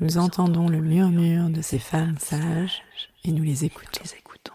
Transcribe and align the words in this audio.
Nous 0.00 0.16
entendons 0.16 0.68
le 0.68 0.80
murmure 0.80 1.50
de 1.50 1.60
ces 1.60 1.78
femmes 1.78 2.16
sages 2.18 2.82
et 3.24 3.32
nous 3.32 3.42
les 3.42 3.66
écoutons. 3.66 4.00
Les 4.02 4.14
écoutons. 4.14 4.54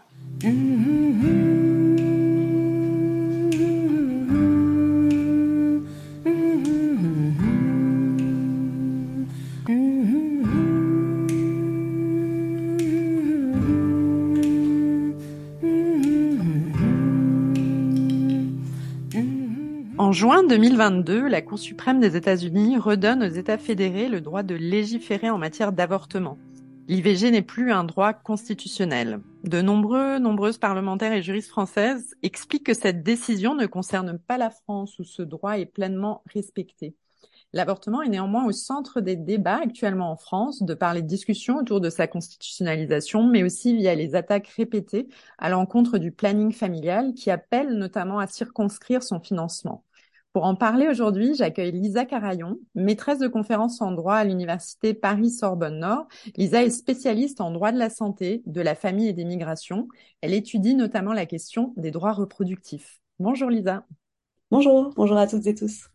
En 20.06 20.12
juin 20.12 20.44
2022, 20.44 21.26
la 21.26 21.42
Cour 21.42 21.58
suprême 21.58 21.98
des 21.98 22.16
États-Unis 22.16 22.78
redonne 22.78 23.24
aux 23.24 23.34
États 23.34 23.58
fédérés 23.58 24.08
le 24.08 24.20
droit 24.20 24.44
de 24.44 24.54
légiférer 24.54 25.30
en 25.30 25.36
matière 25.36 25.72
d'avortement. 25.72 26.38
L'IVG 26.86 27.32
n'est 27.32 27.42
plus 27.42 27.72
un 27.72 27.82
droit 27.82 28.12
constitutionnel. 28.12 29.18
De 29.42 29.60
nombreux, 29.60 30.20
nombreuses 30.20 30.58
parlementaires 30.58 31.12
et 31.12 31.22
juristes 31.22 31.50
françaises 31.50 32.14
expliquent 32.22 32.66
que 32.66 32.72
cette 32.72 33.02
décision 33.02 33.56
ne 33.56 33.66
concerne 33.66 34.16
pas 34.16 34.38
la 34.38 34.50
France 34.50 34.96
où 35.00 35.02
ce 35.02 35.22
droit 35.22 35.58
est 35.58 35.66
pleinement 35.66 36.22
respecté. 36.32 36.94
L'avortement 37.52 38.00
est 38.00 38.08
néanmoins 38.08 38.46
au 38.46 38.52
centre 38.52 39.00
des 39.00 39.16
débats 39.16 39.60
actuellement 39.60 40.12
en 40.12 40.16
France, 40.16 40.62
de 40.62 40.74
par 40.74 40.94
les 40.94 41.02
discussions 41.02 41.56
autour 41.56 41.80
de 41.80 41.90
sa 41.90 42.06
constitutionnalisation, 42.06 43.26
mais 43.26 43.42
aussi 43.42 43.74
via 43.74 43.96
les 43.96 44.14
attaques 44.14 44.52
répétées 44.56 45.08
à 45.38 45.48
l'encontre 45.48 45.98
du 45.98 46.12
planning 46.12 46.52
familial 46.52 47.12
qui 47.14 47.28
appelle 47.28 47.76
notamment 47.76 48.20
à 48.20 48.28
circonscrire 48.28 49.02
son 49.02 49.18
financement. 49.18 49.82
Pour 50.36 50.44
en 50.44 50.54
parler 50.54 50.86
aujourd'hui, 50.86 51.34
j'accueille 51.34 51.72
Lisa 51.72 52.04
Carayon, 52.04 52.58
maîtresse 52.74 53.18
de 53.18 53.26
conférences 53.26 53.80
en 53.80 53.92
droit 53.92 54.16
à 54.16 54.24
l'université 54.24 54.92
Paris-Sorbonne 54.92 55.78
Nord. 55.78 56.08
Lisa 56.36 56.62
est 56.62 56.68
spécialiste 56.68 57.40
en 57.40 57.50
droit 57.50 57.72
de 57.72 57.78
la 57.78 57.88
santé, 57.88 58.42
de 58.44 58.60
la 58.60 58.74
famille 58.74 59.08
et 59.08 59.14
des 59.14 59.24
migrations. 59.24 59.88
Elle 60.20 60.34
étudie 60.34 60.74
notamment 60.74 61.14
la 61.14 61.24
question 61.24 61.72
des 61.78 61.90
droits 61.90 62.12
reproductifs. 62.12 63.00
Bonjour 63.18 63.48
Lisa. 63.48 63.86
Bonjour, 64.50 64.92
bonjour 64.94 65.16
à 65.16 65.26
toutes 65.26 65.46
et 65.46 65.54
tous. 65.54 65.88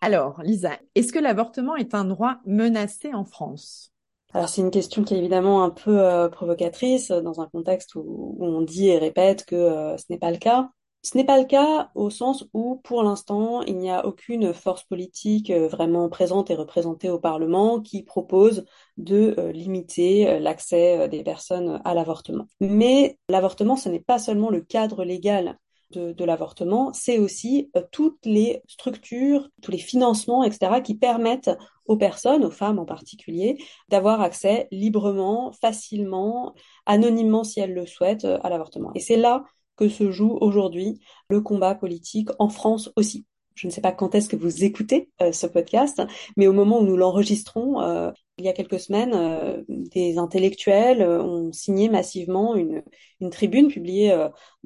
Alors, 0.00 0.40
Lisa, 0.42 0.78
est-ce 0.94 1.12
que 1.12 1.18
l'avortement 1.18 1.76
est 1.76 1.94
un 1.94 2.06
droit 2.06 2.38
menacé 2.46 3.12
en 3.12 3.26
France? 3.26 3.92
Alors 4.32 4.48
c'est 4.48 4.62
une 4.62 4.70
question 4.70 5.04
qui 5.04 5.12
est 5.12 5.18
évidemment 5.18 5.62
un 5.64 5.70
peu 5.70 6.00
euh, 6.00 6.30
provocatrice 6.30 7.10
dans 7.10 7.42
un 7.42 7.46
contexte 7.46 7.94
où, 7.94 8.38
on 8.40 8.62
dit 8.62 8.88
et 8.88 8.96
répète 8.96 9.44
que 9.44 9.54
euh, 9.54 9.98
ce 9.98 10.04
n'est 10.08 10.18
pas 10.18 10.30
le 10.30 10.38
cas. 10.38 10.70
Ce 11.06 11.16
n'est 11.16 11.24
pas 11.24 11.38
le 11.38 11.44
cas 11.44 11.92
au 11.94 12.10
sens 12.10 12.48
où, 12.52 12.80
pour 12.82 13.04
l'instant, 13.04 13.62
il 13.62 13.78
n'y 13.78 13.92
a 13.92 14.04
aucune 14.04 14.52
force 14.52 14.82
politique 14.82 15.50
euh, 15.50 15.68
vraiment 15.68 16.08
présente 16.08 16.50
et 16.50 16.56
représentée 16.56 17.10
au 17.10 17.20
Parlement 17.20 17.80
qui 17.80 18.02
propose 18.02 18.64
de 18.96 19.36
euh, 19.38 19.52
limiter 19.52 20.28
euh, 20.28 20.40
l'accès 20.40 21.08
des 21.08 21.22
personnes 21.22 21.80
à 21.84 21.94
l'avortement. 21.94 22.48
Mais 22.58 23.20
l'avortement, 23.28 23.76
ce 23.76 23.88
n'est 23.88 24.00
pas 24.00 24.18
seulement 24.18 24.50
le 24.50 24.60
cadre 24.60 25.04
légal 25.04 25.60
de, 25.92 26.24
l'avortement, 26.24 26.92
c'est 26.92 27.18
aussi 27.20 27.70
toutes 27.92 28.26
les 28.26 28.60
structures, 28.66 29.48
tous 29.62 29.70
les 29.70 29.78
financements, 29.78 30.42
etc., 30.42 30.82
qui 30.82 30.96
permettent 30.96 31.52
aux 31.86 31.96
personnes, 31.96 32.44
aux 32.44 32.50
femmes 32.50 32.80
en 32.80 32.84
particulier, 32.84 33.56
d'avoir 33.88 34.20
accès 34.20 34.66
librement, 34.72 35.52
facilement, 35.52 36.54
anonymement 36.84 37.44
si 37.44 37.60
elles 37.60 37.72
le 37.72 37.86
souhaitent, 37.86 38.24
à 38.24 38.50
l'avortement. 38.50 38.90
Et 38.96 39.00
c'est 39.00 39.16
là 39.16 39.44
que 39.76 39.88
se 39.88 40.10
joue 40.10 40.36
aujourd'hui 40.40 41.00
le 41.28 41.40
combat 41.40 41.74
politique 41.74 42.28
en 42.38 42.48
France 42.48 42.90
aussi. 42.96 43.26
Je 43.54 43.66
ne 43.66 43.72
sais 43.72 43.80
pas 43.80 43.92
quand 43.92 44.14
est-ce 44.14 44.28
que 44.28 44.36
vous 44.36 44.64
écoutez 44.64 45.10
euh, 45.22 45.32
ce 45.32 45.46
podcast, 45.46 46.02
mais 46.36 46.46
au 46.46 46.52
moment 46.52 46.80
où 46.80 46.84
nous 46.84 46.96
l'enregistrons, 46.96 47.80
euh, 47.80 48.12
il 48.38 48.44
y 48.44 48.48
a 48.48 48.52
quelques 48.52 48.80
semaines, 48.80 49.14
euh, 49.14 49.62
des 49.68 50.18
intellectuels 50.18 51.02
ont 51.02 51.52
signé 51.52 51.88
massivement 51.88 52.54
une, 52.54 52.82
une 53.20 53.30
tribune 53.30 53.68
publiée 53.68 54.12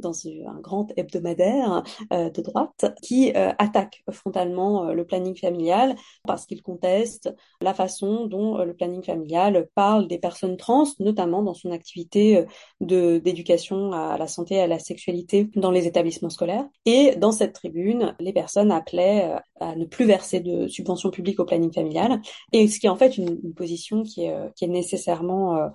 dans 0.01 0.13
un 0.27 0.61
grand 0.61 0.89
hebdomadaire 0.97 1.83
euh, 2.13 2.31
de 2.31 2.43
droite 2.43 2.93
qui 3.03 3.33
euh, 3.37 3.53
attaque 3.59 4.03
frontalement 4.11 4.89
euh, 4.89 4.93
le 4.93 5.05
planning 5.05 5.37
familial 5.37 5.95
parce 6.27 6.47
qu'il 6.47 6.63
conteste 6.63 7.33
la 7.61 7.75
façon 7.75 8.27
dont 8.27 8.59
le 8.59 8.75
planning 8.75 9.05
familial 9.05 9.69
parle 9.75 10.09
des 10.09 10.19
personnes 10.19 10.57
trans, 10.57 10.85
notamment 10.99 11.43
dans 11.43 11.55
son 11.55 11.71
activité 11.71 12.45
de 12.81 13.19
d'éducation 13.19 13.93
à 13.93 14.17
la 14.17 14.27
santé 14.27 14.57
et 14.57 14.61
à 14.61 14.67
la 14.67 14.79
sexualité 14.79 15.49
dans 15.55 15.71
les 15.71 15.87
établissements 15.87 16.31
scolaires. 16.31 16.67
Et 16.87 17.15
dans 17.17 17.33
cette 17.33 17.53
tribune, 17.53 18.15
les 18.19 18.33
personnes 18.33 18.73
appelaient 18.73 19.35
à 19.61 19.77
ne 19.77 19.85
plus 19.85 20.07
verser 20.07 20.41
de 20.41 20.69
subventions 20.69 21.11
publiques 21.11 21.41
au 21.41 21.45
planning 21.45 21.73
familial, 21.73 22.21
et 22.53 22.69
ce 22.69 22.79
qui 22.79 22.87
est 22.87 22.91
en 22.91 22.97
fait 22.97 23.19
une 23.19 23.53
position 23.61 24.03
qui 24.03 24.25
est, 24.25 24.67
nécessairement 24.67 25.71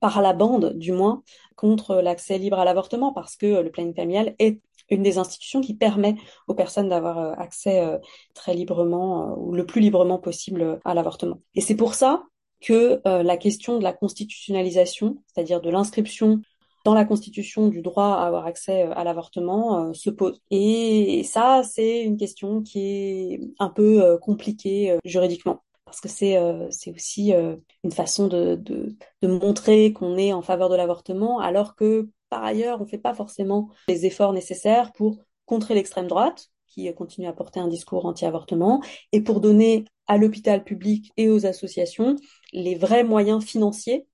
par 0.00 0.20
la 0.22 0.32
bande 0.32 0.74
du 0.76 0.92
moins, 0.92 1.22
contre 1.56 1.96
l'accès 1.96 2.38
libre 2.38 2.58
à 2.58 2.64
l'avortement, 2.64 3.12
parce 3.12 3.36
que 3.36 3.60
le 3.60 3.70
planning 3.70 3.94
familial 3.94 4.34
est 4.38 4.60
une 4.90 5.02
des 5.02 5.18
institutions 5.18 5.60
qui 5.60 5.74
permet 5.74 6.16
aux 6.48 6.54
personnes 6.54 6.88
d'avoir 6.88 7.18
euh, 7.18 7.32
accès 7.36 7.80
euh, 7.80 7.98
très 8.34 8.54
librement 8.54 9.30
euh, 9.30 9.34
ou 9.36 9.52
le 9.52 9.64
plus 9.64 9.80
librement 9.80 10.18
possible 10.18 10.80
à 10.84 10.94
l'avortement. 10.94 11.40
Et 11.54 11.60
c'est 11.60 11.76
pour 11.76 11.94
ça 11.94 12.24
que 12.60 13.00
la 13.06 13.38
question 13.38 13.78
de 13.78 13.82
la 13.82 13.94
constitutionnalisation, 13.94 15.22
c'est-à-dire 15.26 15.62
de 15.62 15.70
l'inscription 15.70 16.42
dans 16.84 16.92
la 16.92 17.06
Constitution 17.06 17.68
du 17.68 17.80
droit 17.80 18.18
à 18.18 18.26
avoir 18.26 18.44
accès 18.44 18.82
à 18.82 19.02
l'avortement 19.02 19.94
se 19.94 20.10
pose. 20.10 20.42
Et 20.50 21.22
ça, 21.24 21.62
c'est 21.62 22.02
une 22.02 22.18
question 22.18 22.60
qui 22.60 22.80
est 22.80 23.40
un 23.60 23.70
peu 23.70 24.18
compliquée 24.18 24.98
juridiquement 25.06 25.62
parce 25.90 26.00
que 26.00 26.08
c'est 26.08 26.36
euh, 26.36 26.68
aussi 26.94 27.34
euh, 27.34 27.56
une 27.84 27.92
façon 27.92 28.28
de, 28.28 28.54
de, 28.54 28.96
montrer 29.22 29.92
qu'on 29.92 30.16
est 30.16 30.32
en 30.32 30.42
faveur 30.42 30.68
de 30.68 30.76
l'avortement, 30.76 31.40
alors 31.40 31.74
que 31.74 32.08
par 32.28 32.44
ailleurs, 32.44 32.80
on 32.80 32.84
ne 32.84 32.88
fait 32.88 32.98
pas 32.98 33.14
forcément 33.14 33.70
les 33.88 34.06
efforts 34.06 34.32
nécessaires 34.32 34.92
pour 34.92 35.18
contrer 35.46 35.74
l'extrême 35.74 36.06
droite, 36.06 36.50
qui 36.68 36.92
continue 36.94 37.26
à 37.26 37.32
porter 37.32 37.58
un 37.58 37.66
discours 37.66 38.06
anti-avortement, 38.06 38.80
et 39.10 39.20
pour 39.20 39.40
donner 39.40 39.84
à 40.06 40.16
l'hôpital 40.16 40.62
public 40.62 41.12
et 41.16 41.28
aux 41.28 41.44
associations 41.44 42.16
les 42.52 42.76
vrais 42.76 43.04
moyens 43.04 43.44
financiers 43.44 44.06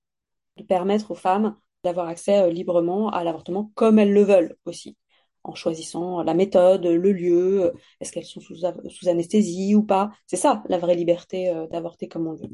de 0.57 0.63
permettre 0.63 1.11
aux 1.11 1.15
femmes 1.15 1.55
d'avoir 1.83 2.07
accès 2.07 2.39
euh, 2.39 2.49
librement 2.49 3.09
à 3.09 3.23
l'avortement 3.23 3.71
comme 3.75 3.99
elles 3.99 4.13
le 4.13 4.23
veulent 4.23 4.57
aussi 4.65 4.97
en 5.47 5.55
choisissant 5.55 6.21
la 6.23 6.33
méthode, 6.33 6.85
le 6.85 7.11
lieu, 7.11 7.73
est-ce 7.99 8.11
qu'elles 8.11 8.25
sont 8.25 8.41
sous, 8.41 8.55
sous 8.89 9.07
anesthésie 9.07 9.75
ou 9.75 9.83
pas. 9.83 10.11
C'est 10.27 10.37
ça 10.37 10.63
la 10.69 10.77
vraie 10.77 10.95
liberté 10.95 11.49
euh, 11.49 11.67
d'avorter 11.67 12.07
comme 12.07 12.27
on 12.27 12.33
veut. 12.35 12.49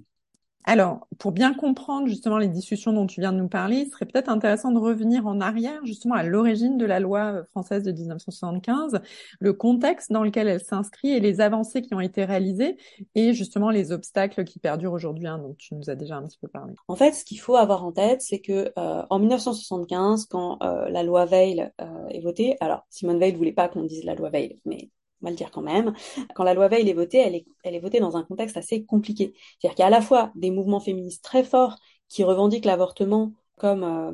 Alors, 0.66 1.07
pour 1.19 1.34
bien 1.34 1.53
comprendre 1.53 2.07
justement 2.07 2.38
les 2.38 2.47
discussions 2.47 2.94
dont 2.94 3.06
tu 3.06 3.19
viens 3.19 3.34
de 3.34 3.38
nous 3.38 3.50
parler, 3.50 3.79
il 3.85 3.91
serait 3.91 4.06
peut-être 4.06 4.29
intéressant 4.29 4.72
de 4.72 4.79
revenir 4.79 5.28
en 5.28 5.41
arrière 5.41 5.85
justement 5.85 6.16
à 6.16 6.24
l'origine 6.24 6.78
de 6.78 6.85
la 6.85 7.01
loi 7.01 7.34
euh, 7.34 7.44
française 7.51 7.84
de 7.84 7.91
1975, 7.91 9.02
le 9.40 9.53
contexte 9.53 10.12
dans 10.12 10.23
lequel 10.23 10.47
elle 10.47 10.62
s'inscrit 10.62 11.09
et 11.09 11.19
les 11.19 11.41
avancées 11.41 11.81
qui 11.81 11.94
ont 11.94 12.00
été 12.00 12.23
réalisées 12.23 12.78
et 13.13 13.34
justement 13.34 13.72
les 13.72 13.91
obstacles 13.91 14.46
qui 14.46 14.59
perdurent 14.59 14.94
aujourd'hui, 14.94 15.28
hein, 15.28 15.38
dont 15.38 15.53
tu 15.57 15.75
nous 15.75 15.90
as 15.90 15.96
déjà 15.96 16.16
un 16.16 16.23
petit 16.23 16.40
peu 16.40 16.47
parlé. 16.47 16.73
En 16.88 16.96
fait, 16.96 17.12
ce 17.12 17.25
qu'il 17.25 17.40
faut 17.40 17.56
avoir 17.57 17.84
en 17.84 17.91
tête, 17.91 18.22
c'est 18.22 18.40
que 18.40 18.72
euh, 18.78 19.03
en 19.09 19.19
1975, 19.19 20.28
quand 20.28 20.63
euh, 20.63 20.88
la 20.90 21.03
loi 21.03 21.25
Veil 21.25 21.69
est 22.09 22.22
votée, 22.22 22.56
alors 22.62 22.85
Simone 22.90 23.19
Veil 23.19 23.35
voulait 23.35 23.52
pas 23.52 23.68
qu'on 23.68 23.84
dise 23.84 24.03
la 24.06 24.16
loi 24.16 24.29
Veil, 24.29 24.62
mais 24.66 24.90
on 25.23 25.28
va 25.28 25.31
le 25.31 25.38
dire 25.38 25.51
quand 25.51 25.61
même, 25.61 25.94
quand 26.35 26.44
la 26.44 26.53
loi 26.53 26.67
Veil 26.67 26.89
est 26.89 26.94
votée, 26.94 27.17
elle 27.63 27.75
est, 27.75 27.79
votée 27.79 28.01
dans 28.01 28.17
un 28.17 28.23
contexte 28.23 28.57
assez 28.57 28.84
compliqué. 28.84 29.34
C'est-à-dire 29.57 29.75
qu'il 29.75 29.84
y 29.84 29.84
a 29.84 29.88
à 29.88 29.89
la 29.89 30.01
fois 30.01 30.31
des 30.35 30.51
mouvements 30.51 30.81
féministes 30.81 31.23
très 31.23 31.44
forts 31.44 31.78
qui 32.09 32.23
revendiquent 32.23 32.66
l'avortement 32.66 33.31
comme 33.57 33.84
euh, 33.84 34.11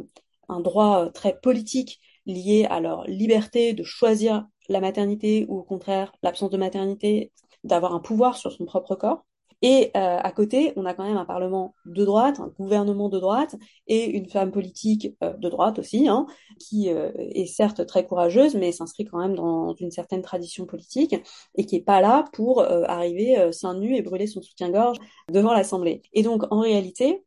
un 0.50 0.59
droit 0.59 1.06
euh, 1.06 1.09
très 1.09 1.40
politique 1.40 2.00
lié 2.28 2.68
à 2.70 2.80
leur 2.80 3.06
liberté 3.06 3.74
de 3.74 3.84
choisir 3.84 4.46
la 4.70 4.81
maternité 4.81 5.46
ou 5.50 5.58
au 5.58 5.64
contraire 5.64 6.14
l'absence 6.22 6.52
de 6.52 6.58
maternité, 6.58 7.31
d'avoir 7.64 7.96
un 7.96 8.00
pouvoir 8.00 8.38
sur 8.38 8.52
son 8.52 8.66
propre 8.66 8.96
corps. 8.96 9.26
Et 9.62 9.92
euh, 9.97 10.18
à 10.18 10.31
côté, 10.31 10.72
on 10.78 10.86
a 10.86 10.94
quand 10.94 11.03
même 11.03 11.18
un 11.18 11.25
parlement 11.25 11.75
de 11.86 12.06
droite, 12.06 12.40
un 12.40 12.47
gouvernement 12.47 13.09
de 13.09 13.20
droite 13.20 13.56
et 13.88 14.06
une 14.06 14.29
femme 14.29 14.52
politique 14.52 15.16
euh, 15.22 15.34
de 15.34 15.50
droite 15.50 15.79
aussi, 15.79 16.08
hein, 16.08 16.28
qui 16.59 16.90
euh, 16.90 17.11
est 17.17 17.46
certes 17.46 17.85
très 17.85 18.06
courageuse, 18.06 18.56
mais 18.56 18.72
s'inscrit 18.72 19.06
quand 19.06 19.20
même 19.20 19.35
dans 19.35 19.73
une 19.76 19.91
certaine 19.91 20.22
tradition 20.22 20.66
politique 20.66 21.16
et 21.56 21.66
qui 21.66 21.76
est 21.76 21.82
pas 21.82 22.00
là 22.00 22.26
pour 22.34 22.61
arriver 22.61 23.52
seins 23.52 23.78
nus 23.78 23.96
et 23.96 24.02
brûler 24.02 24.28
son 24.28 24.41
soutien-gorge 24.41 24.97
devant 25.29 25.53
l'Assemblée. 25.53 26.02
Et 26.14 26.23
donc, 26.23 26.44
en 26.52 26.59
réalité, 26.59 27.23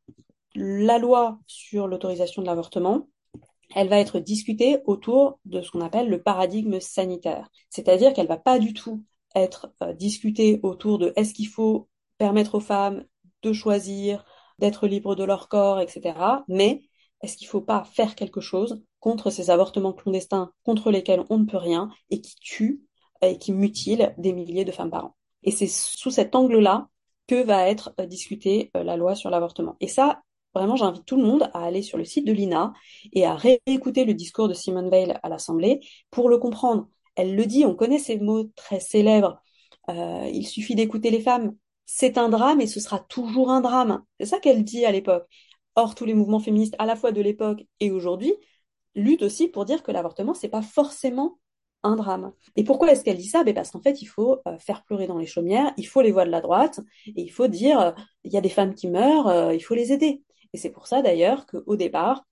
la 0.54 0.98
loi 0.98 1.38
sur 1.46 1.86
l'autorisation 1.86 2.42
de 2.42 2.46
l'avortement, 2.46 3.08
elle 3.74 3.88
va 3.88 3.98
être 3.98 4.20
discutée 4.20 4.78
autour 4.86 5.38
de 5.44 5.62
ce 5.62 5.70
qu'on 5.70 5.80
appelle 5.80 6.08
le 6.08 6.22
paradigme 6.22 6.80
sanitaire. 6.80 7.48
C'est-à-dire 7.70 8.12
qu'elle 8.12 8.26
va 8.26 8.36
pas 8.36 8.58
du 8.58 8.74
tout 8.74 9.02
être 9.34 9.72
discutée 9.96 10.60
autour 10.62 10.98
de 10.98 11.12
est-ce 11.16 11.32
qu'il 11.32 11.48
faut 11.48 11.88
permettre 12.22 12.54
aux 12.54 12.60
femmes 12.60 13.02
de 13.42 13.52
choisir, 13.52 14.24
d'être 14.60 14.86
libres 14.86 15.16
de 15.16 15.24
leur 15.24 15.48
corps, 15.48 15.80
etc. 15.80 16.44
Mais 16.46 16.82
est-ce 17.20 17.36
qu'il 17.36 17.48
ne 17.48 17.50
faut 17.50 17.60
pas 17.60 17.82
faire 17.82 18.14
quelque 18.14 18.40
chose 18.40 18.80
contre 19.00 19.30
ces 19.30 19.50
avortements 19.50 19.92
clandestins 19.92 20.52
contre 20.62 20.92
lesquels 20.92 21.24
on 21.30 21.38
ne 21.38 21.46
peut 21.46 21.56
rien 21.56 21.90
et 22.10 22.20
qui 22.20 22.36
tuent 22.36 22.84
et 23.22 23.38
qui 23.38 23.50
mutilent 23.50 24.14
des 24.18 24.32
milliers 24.32 24.64
de 24.64 24.70
femmes 24.70 24.92
par 24.92 25.06
an? 25.06 25.16
Et 25.42 25.50
c'est 25.50 25.66
sous 25.66 26.12
cet 26.12 26.36
angle-là 26.36 26.86
que 27.26 27.42
va 27.42 27.68
être 27.68 27.92
discutée 28.06 28.70
la 28.72 28.96
loi 28.96 29.16
sur 29.16 29.28
l'avortement. 29.28 29.74
Et 29.80 29.88
ça, 29.88 30.22
vraiment, 30.54 30.76
j'invite 30.76 31.04
tout 31.04 31.16
le 31.16 31.24
monde 31.24 31.50
à 31.54 31.64
aller 31.64 31.82
sur 31.82 31.98
le 31.98 32.04
site 32.04 32.24
de 32.24 32.32
l'INA 32.32 32.72
et 33.12 33.26
à 33.26 33.34
réécouter 33.34 34.04
le 34.04 34.14
discours 34.14 34.46
de 34.46 34.54
Simone 34.54 34.90
Veil 34.90 35.12
à 35.24 35.28
l'Assemblée 35.28 35.80
pour 36.12 36.28
le 36.28 36.38
comprendre. 36.38 36.86
Elle 37.16 37.34
le 37.34 37.46
dit, 37.46 37.64
on 37.64 37.74
connaît 37.74 37.98
ces 37.98 38.20
mots 38.20 38.44
très 38.54 38.78
célèbres. 38.78 39.42
Euh, 39.88 40.30
il 40.32 40.46
suffit 40.46 40.76
d'écouter 40.76 41.10
les 41.10 41.20
femmes. 41.20 41.56
C'est 41.94 42.16
un 42.16 42.30
drame 42.30 42.62
et 42.62 42.66
ce 42.66 42.80
sera 42.80 43.00
toujours 43.00 43.50
un 43.50 43.60
drame. 43.60 44.02
C'est 44.18 44.24
ça 44.24 44.40
qu'elle 44.40 44.64
dit 44.64 44.86
à 44.86 44.92
l'époque. 44.92 45.26
Or, 45.74 45.94
tous 45.94 46.06
les 46.06 46.14
mouvements 46.14 46.40
féministes, 46.40 46.74
à 46.78 46.86
la 46.86 46.96
fois 46.96 47.12
de 47.12 47.20
l'époque 47.20 47.66
et 47.80 47.90
aujourd'hui, 47.90 48.32
luttent 48.94 49.22
aussi 49.22 49.46
pour 49.46 49.66
dire 49.66 49.82
que 49.82 49.92
l'avortement, 49.92 50.32
c'est 50.32 50.48
pas 50.48 50.62
forcément 50.62 51.38
un 51.82 51.94
drame. 51.96 52.32
Et 52.56 52.64
pourquoi 52.64 52.90
est-ce 52.90 53.04
qu'elle 53.04 53.18
dit 53.18 53.28
ça? 53.28 53.44
Ben 53.44 53.52
Parce 53.52 53.70
qu'en 53.72 53.82
fait, 53.82 54.00
il 54.00 54.06
faut 54.06 54.38
euh, 54.48 54.56
faire 54.58 54.84
pleurer 54.84 55.06
dans 55.06 55.18
les 55.18 55.26
chaumières, 55.26 55.74
il 55.76 55.86
faut 55.86 56.00
les 56.00 56.12
voix 56.12 56.24
de 56.24 56.30
la 56.30 56.40
droite, 56.40 56.80
et 57.08 57.20
il 57.20 57.30
faut 57.30 57.46
dire, 57.46 57.78
euh, 57.78 57.92
il 58.24 58.32
y 58.32 58.38
a 58.38 58.40
des 58.40 58.48
femmes 58.48 58.74
qui 58.74 58.88
meurent, 58.88 59.52
il 59.52 59.60
faut 59.60 59.74
les 59.74 59.92
aider. 59.92 60.22
Et 60.54 60.56
c'est 60.56 60.70
pour 60.70 60.86
ça 60.86 61.02
d'ailleurs 61.02 61.44
qu'au 61.44 61.76
départ, 61.76 62.24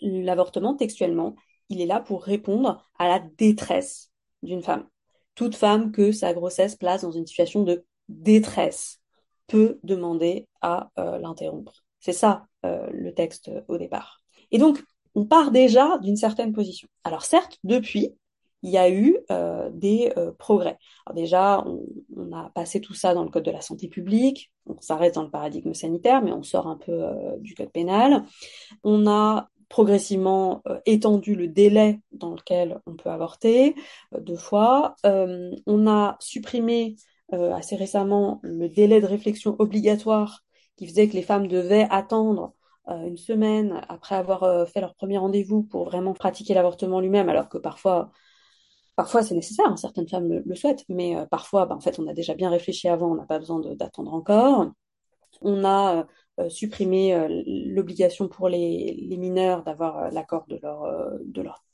l'avortement, 0.00 0.76
textuellement, 0.76 1.34
il 1.68 1.80
est 1.80 1.86
là 1.86 1.98
pour 1.98 2.22
répondre 2.22 2.88
à 2.96 3.08
la 3.08 3.18
détresse 3.18 4.12
d'une 4.44 4.62
femme. 4.62 4.86
Toute 5.34 5.56
femme 5.56 5.90
que 5.90 6.12
sa 6.12 6.32
grossesse 6.32 6.76
place 6.76 7.02
dans 7.02 7.10
une 7.10 7.26
situation 7.26 7.64
de 7.64 7.84
détresse 8.08 9.00
peut 9.46 9.78
demander 9.82 10.46
à 10.60 10.90
euh, 10.98 11.18
l'interrompre. 11.18 11.84
C'est 12.00 12.12
ça 12.12 12.46
euh, 12.64 12.86
le 12.90 13.12
texte 13.12 13.50
au 13.68 13.78
départ. 13.78 14.20
Et 14.50 14.58
donc, 14.58 14.82
on 15.14 15.24
part 15.24 15.50
déjà 15.50 15.98
d'une 15.98 16.16
certaine 16.16 16.52
position. 16.52 16.88
Alors 17.04 17.24
certes, 17.24 17.58
depuis, 17.64 18.14
il 18.62 18.70
y 18.70 18.78
a 18.78 18.90
eu 18.90 19.18
euh, 19.30 19.70
des 19.72 20.12
progrès. 20.38 20.78
Alors 21.06 21.14
déjà, 21.14 21.62
on, 21.64 21.86
on, 22.16 22.32
a 22.32 22.50
passé 22.50 22.80
tout 22.80 22.94
ça 22.94 23.14
dans 23.14 23.22
le 23.22 23.30
Code 23.30 23.44
de 23.44 23.50
la 23.50 23.60
santé 23.60 23.88
publique, 23.88 24.52
on 24.66 24.80
s'arrête 24.80 25.14
dans 25.14 25.22
le 25.22 25.30
paradigme 25.30 25.74
sanitaire, 25.74 26.22
mais 26.22 26.32
on 26.32 26.42
sort 26.42 26.66
un 26.66 26.76
peu 26.76 27.00
du 27.38 27.54
Code 27.54 27.70
pénal. 27.70 28.24
On 28.82 29.06
a 29.06 29.48
progressivement 29.68 30.62
euh, 30.66 30.80
étendu 30.86 31.34
le 31.34 31.48
délai 31.48 32.00
dans 32.12 32.34
lequel 32.34 32.80
on 32.86 32.94
peut 32.94 33.10
avorter 33.10 33.74
euh, 34.14 34.20
deux 34.20 34.36
fois. 34.36 34.96
Euh, 35.06 35.50
on 35.66 35.86
a 35.86 36.16
supprimé 36.20 36.96
assez 37.32 37.76
récemment 37.76 38.40
le 38.42 38.68
délai 38.68 39.00
de 39.00 39.06
réflexion 39.06 39.56
obligatoire 39.58 40.40
qui 40.76 40.86
faisait 40.86 41.08
que 41.08 41.14
les 41.14 41.22
femmes 41.22 41.46
devaient 41.46 41.86
attendre 41.90 42.54
une 42.86 43.18
semaine 43.18 43.82
après 43.88 44.14
avoir 44.14 44.66
fait 44.68 44.80
leur 44.80 44.94
premier 44.94 45.18
rendez-vous 45.18 45.62
pour 45.62 45.84
vraiment 45.84 46.14
pratiquer 46.14 46.54
l'avortement 46.54 47.00
lui-même, 47.00 47.28
alors 47.28 47.48
que 47.48 47.58
parfois 47.58 48.10
Parfois, 48.96 49.22
c'est 49.22 49.36
nécessaire, 49.36 49.66
hein, 49.68 49.76
certaines 49.76 50.08
femmes 50.08 50.42
le, 50.44 50.54
souhaitent, 50.56 50.84
mais 50.88 51.14
parfois, 51.30 51.66
bah, 51.66 51.76
en 51.76 51.80
fait, 51.80 52.00
on 52.00 52.08
a 52.08 52.14
déjà 52.14 52.34
bien 52.34 52.50
réfléchi 52.50 52.88
avant, 52.88 53.12
on 53.12 53.14
n'a 53.14 53.26
pas 53.26 53.38
besoin 53.38 53.60
d'attendre 53.76 54.12
encore. 54.12 54.72
On 55.40 55.64
a 55.64 56.06
euh, 56.40 56.48
supprimer 56.48 57.14
euh, 57.14 57.42
l'obligation 57.46 58.28
pour 58.28 58.48
les, 58.48 58.94
les 59.08 59.16
mineurs 59.16 59.64
d'avoir 59.64 59.98
euh, 59.98 60.10
l'accord 60.10 60.46
de 60.46 60.56
leur, 60.62 60.84
de 61.24 61.42
leur 61.42 61.64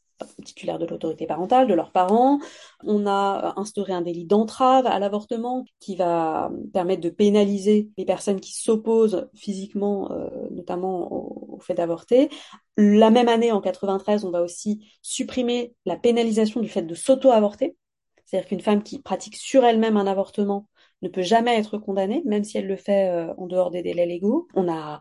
titulaire 0.44 0.79
de 0.79 0.87
l'autorité 0.87 1.26
parentale, 1.26 1.67
de 1.67 1.75
leurs 1.75 1.93
parents. 1.93 2.38
On 2.85 3.06
a 3.06 3.55
instauré 3.56 3.93
un 3.93 4.03
délit 4.03 4.26
d'entrave 4.26 4.87
à 4.87 4.99
l'avortement 4.99 5.65
qui 5.81 5.97
va 5.97 6.50
permettre 6.73 7.03
de 7.03 7.11
pénaliser 7.11 7.91
les 7.97 8.05
personnes 8.05 8.41
qui 8.41 8.53
s'opposent 8.53 9.29
physiquement, 9.35 10.11
euh, 10.12 10.29
notamment 10.50 11.12
au, 11.12 11.56
au 11.56 11.61
fait 11.61 11.75
d'avorter. 11.75 12.29
La 12.76 13.11
même 13.11 13.29
année, 13.29 13.53
en 13.53 13.61
93, 13.61 14.25
on 14.25 14.31
va 14.31 14.43
aussi 14.43 14.87
supprimer 15.03 15.75
la 15.87 15.97
pénalisation 15.97 16.61
du 16.61 16.69
fait 16.69 16.82
de 16.82 16.94
s'auto-avorter. 16.94 17.77
C'est-à-dire 18.25 18.49
qu'une 18.49 18.61
femme 18.61 18.82
qui 18.82 19.00
pratique 19.00 19.37
sur 19.37 19.65
elle-même 19.65 19.97
un 19.97 20.06
avortement 20.06 20.69
ne 21.03 21.09
peut 21.09 21.23
jamais 21.23 21.56
être 21.56 21.79
condamnée, 21.79 22.23
même 22.25 22.44
si 22.44 22.59
elle 22.59 22.67
le 22.67 22.77
fait 22.77 23.11
euh, 23.11 23.35
en 23.37 23.47
dehors 23.47 23.70
des 23.70 23.82
délais 23.82 24.06
légaux. 24.06 24.49
On 24.55 24.69
a 24.69 25.00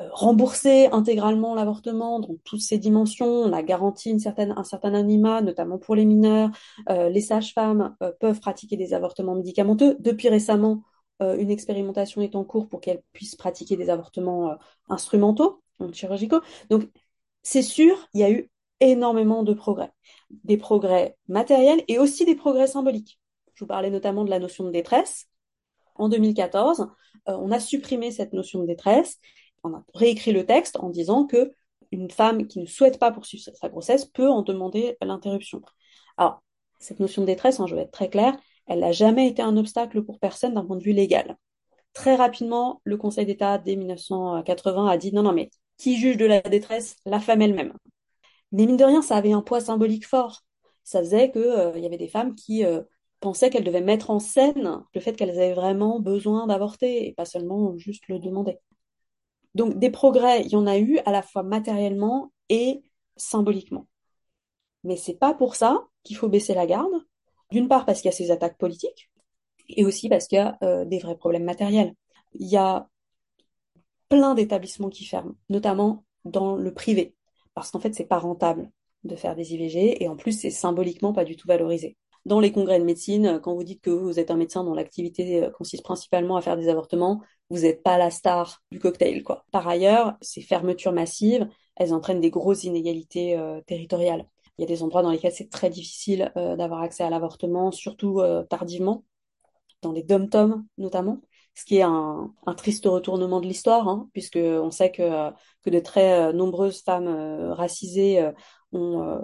euh, 0.00 0.08
remboursé 0.12 0.86
intégralement 0.92 1.54
l'avortement 1.54 2.20
dans 2.20 2.36
toutes 2.44 2.60
ses 2.60 2.78
dimensions. 2.78 3.26
On 3.26 3.52
a 3.52 3.62
garanti 3.62 4.12
un 4.12 4.18
certain 4.18 4.88
anonymat, 4.94 5.42
notamment 5.42 5.78
pour 5.78 5.94
les 5.94 6.04
mineurs. 6.04 6.50
Euh, 6.88 7.08
les 7.08 7.20
sages-femmes 7.20 7.96
peuvent 8.20 8.40
pratiquer 8.40 8.76
des 8.76 8.94
avortements 8.94 9.34
médicamenteux. 9.34 9.96
Depuis 10.00 10.28
récemment, 10.28 10.82
une 11.20 11.50
expérimentation 11.50 12.22
est 12.22 12.36
en 12.36 12.44
cours 12.44 12.68
pour 12.68 12.80
qu'elles 12.80 13.02
puissent 13.12 13.34
pratiquer 13.34 13.76
des 13.76 13.90
avortements 13.90 14.56
instrumentaux, 14.88 15.64
donc 15.80 15.92
chirurgicaux. 15.92 16.40
Donc, 16.70 16.88
c'est 17.42 17.62
sûr, 17.62 18.08
il 18.14 18.20
y 18.20 18.22
a 18.22 18.30
eu 18.30 18.48
énormément 18.78 19.42
de 19.42 19.52
progrès. 19.52 19.90
Des 20.44 20.56
progrès 20.56 21.16
matériels 21.26 21.82
et 21.88 21.98
aussi 21.98 22.24
des 22.24 22.36
progrès 22.36 22.68
symboliques. 22.68 23.18
Je 23.54 23.64
vous 23.64 23.68
parlais 23.68 23.90
notamment 23.90 24.24
de 24.24 24.30
la 24.30 24.38
notion 24.38 24.62
de 24.62 24.70
détresse 24.70 25.28
en 25.98 26.08
2014, 26.08 26.88
euh, 27.28 27.32
on 27.32 27.50
a 27.50 27.60
supprimé 27.60 28.10
cette 28.10 28.32
notion 28.32 28.60
de 28.60 28.66
détresse. 28.66 29.18
On 29.64 29.74
a 29.74 29.84
réécrit 29.94 30.32
le 30.32 30.46
texte 30.46 30.76
en 30.76 30.90
disant 30.90 31.26
que 31.26 31.52
une 31.90 32.10
femme 32.10 32.46
qui 32.46 32.60
ne 32.60 32.66
souhaite 32.66 32.98
pas 32.98 33.10
poursuivre 33.10 33.44
sa 33.54 33.68
grossesse 33.68 34.04
peut 34.04 34.28
en 34.28 34.42
demander 34.42 34.96
l'interruption. 35.00 35.62
Alors, 36.16 36.42
cette 36.78 37.00
notion 37.00 37.22
de 37.22 37.26
détresse, 37.26 37.60
hein, 37.60 37.66
je 37.66 37.74
vais 37.74 37.82
être 37.82 37.90
très 37.90 38.10
claire, 38.10 38.36
elle 38.66 38.80
n'a 38.80 38.92
jamais 38.92 39.28
été 39.28 39.42
un 39.42 39.56
obstacle 39.56 40.02
pour 40.04 40.18
personne 40.18 40.54
d'un 40.54 40.64
point 40.64 40.76
de 40.76 40.82
vue 40.82 40.92
légal. 40.92 41.36
Très 41.94 42.14
rapidement, 42.14 42.80
le 42.84 42.96
Conseil 42.96 43.26
d'État, 43.26 43.58
dès 43.58 43.76
1980, 43.76 44.86
a 44.86 44.96
dit 44.96 45.12
non, 45.12 45.22
non, 45.22 45.32
mais 45.32 45.50
qui 45.78 45.96
juge 45.96 46.16
de 46.16 46.26
la 46.26 46.40
détresse? 46.40 46.96
La 47.06 47.20
femme 47.20 47.42
elle-même. 47.42 47.72
Mais 48.52 48.66
mine 48.66 48.76
de 48.76 48.84
rien, 48.84 49.02
ça 49.02 49.16
avait 49.16 49.32
un 49.32 49.42
poids 49.42 49.60
symbolique 49.60 50.06
fort. 50.06 50.42
Ça 50.84 51.00
faisait 51.00 51.30
qu'il 51.30 51.42
euh, 51.42 51.78
y 51.78 51.86
avait 51.86 51.98
des 51.98 52.08
femmes 52.08 52.34
qui 52.34 52.64
euh, 52.64 52.82
pensaient 53.20 53.50
qu'elles 53.50 53.64
devaient 53.64 53.80
mettre 53.80 54.10
en 54.10 54.20
scène 54.20 54.82
le 54.94 55.00
fait 55.00 55.14
qu'elles 55.14 55.30
avaient 55.30 55.54
vraiment 55.54 56.00
besoin 56.00 56.46
d'avorter 56.46 57.08
et 57.08 57.12
pas 57.14 57.24
seulement 57.24 57.76
juste 57.76 58.08
le 58.08 58.18
demander. 58.18 58.58
Donc 59.58 59.76
des 59.76 59.90
progrès, 59.90 60.42
il 60.42 60.52
y 60.52 60.56
en 60.56 60.68
a 60.68 60.78
eu 60.78 60.98
à 61.04 61.10
la 61.10 61.20
fois 61.20 61.42
matériellement 61.42 62.32
et 62.48 62.80
symboliquement. 63.16 63.88
Mais 64.84 64.96
c'est 64.96 65.18
pas 65.18 65.34
pour 65.34 65.56
ça 65.56 65.84
qu'il 66.04 66.16
faut 66.16 66.28
baisser 66.28 66.54
la 66.54 66.64
garde. 66.64 66.92
D'une 67.50 67.66
part 67.66 67.84
parce 67.84 68.00
qu'il 68.00 68.08
y 68.08 68.14
a 68.14 68.16
ces 68.16 68.30
attaques 68.30 68.56
politiques 68.56 69.10
et 69.68 69.84
aussi 69.84 70.08
parce 70.08 70.28
qu'il 70.28 70.36
y 70.36 70.40
a 70.40 70.58
euh, 70.62 70.84
des 70.84 71.00
vrais 71.00 71.16
problèmes 71.16 71.44
matériels. 71.44 71.92
Il 72.34 72.46
y 72.46 72.56
a 72.56 72.88
plein 74.08 74.34
d'établissements 74.34 74.90
qui 74.90 75.04
ferment, 75.04 75.34
notamment 75.48 76.04
dans 76.24 76.54
le 76.54 76.72
privé, 76.72 77.16
parce 77.54 77.72
qu'en 77.72 77.80
fait 77.80 77.94
c'est 77.94 78.06
pas 78.06 78.18
rentable 78.18 78.70
de 79.02 79.16
faire 79.16 79.34
des 79.34 79.54
IVG 79.54 80.02
et 80.02 80.08
en 80.08 80.16
plus 80.16 80.32
c'est 80.32 80.50
symboliquement 80.50 81.12
pas 81.12 81.24
du 81.24 81.36
tout 81.36 81.48
valorisé 81.48 81.96
dans 82.24 82.40
les 82.40 82.52
congrès 82.52 82.78
de 82.78 82.84
médecine, 82.84 83.26
euh, 83.26 83.38
quand 83.38 83.54
vous 83.54 83.64
dites 83.64 83.80
que 83.80 83.90
vous 83.90 84.18
êtes 84.18 84.30
un 84.30 84.36
médecin 84.36 84.64
dont 84.64 84.74
l'activité 84.74 85.44
euh, 85.44 85.50
consiste 85.50 85.82
principalement 85.84 86.36
à 86.36 86.42
faire 86.42 86.56
des 86.56 86.68
avortements, 86.68 87.22
vous 87.50 87.60
n'êtes 87.60 87.82
pas 87.82 87.98
la 87.98 88.10
star 88.10 88.62
du 88.70 88.78
cocktail, 88.78 89.22
quoi. 89.22 89.44
Par 89.52 89.66
ailleurs, 89.66 90.16
ces 90.20 90.42
fermetures 90.42 90.92
massives, 90.92 91.48
elles 91.76 91.94
entraînent 91.94 92.20
des 92.20 92.30
grosses 92.30 92.64
inégalités 92.64 93.36
euh, 93.38 93.60
territoriales. 93.66 94.26
Il 94.58 94.62
y 94.62 94.64
a 94.64 94.66
des 94.66 94.82
endroits 94.82 95.02
dans 95.02 95.10
lesquels 95.10 95.32
c'est 95.32 95.50
très 95.50 95.70
difficile 95.70 96.32
d'avoir 96.34 96.82
accès 96.82 97.04
à 97.04 97.10
l'avortement, 97.10 97.70
surtout 97.70 98.20
tardivement, 98.50 99.04
dans 99.82 99.92
les 99.92 100.02
dom-toms 100.02 100.64
notamment, 100.78 101.20
ce 101.54 101.64
qui 101.64 101.76
est 101.76 101.82
un, 101.82 102.34
triste 102.56 102.84
retournement 102.86 103.40
de 103.40 103.46
l'histoire, 103.46 103.86
hein, 103.86 104.08
puisque 104.12 104.36
on 104.36 104.72
sait 104.72 104.90
que, 104.90 105.30
que 105.62 105.70
de 105.70 105.78
très 105.78 106.32
nombreuses 106.32 106.82
femmes 106.82 107.06
racisées 107.52 108.32
ont 108.72 109.20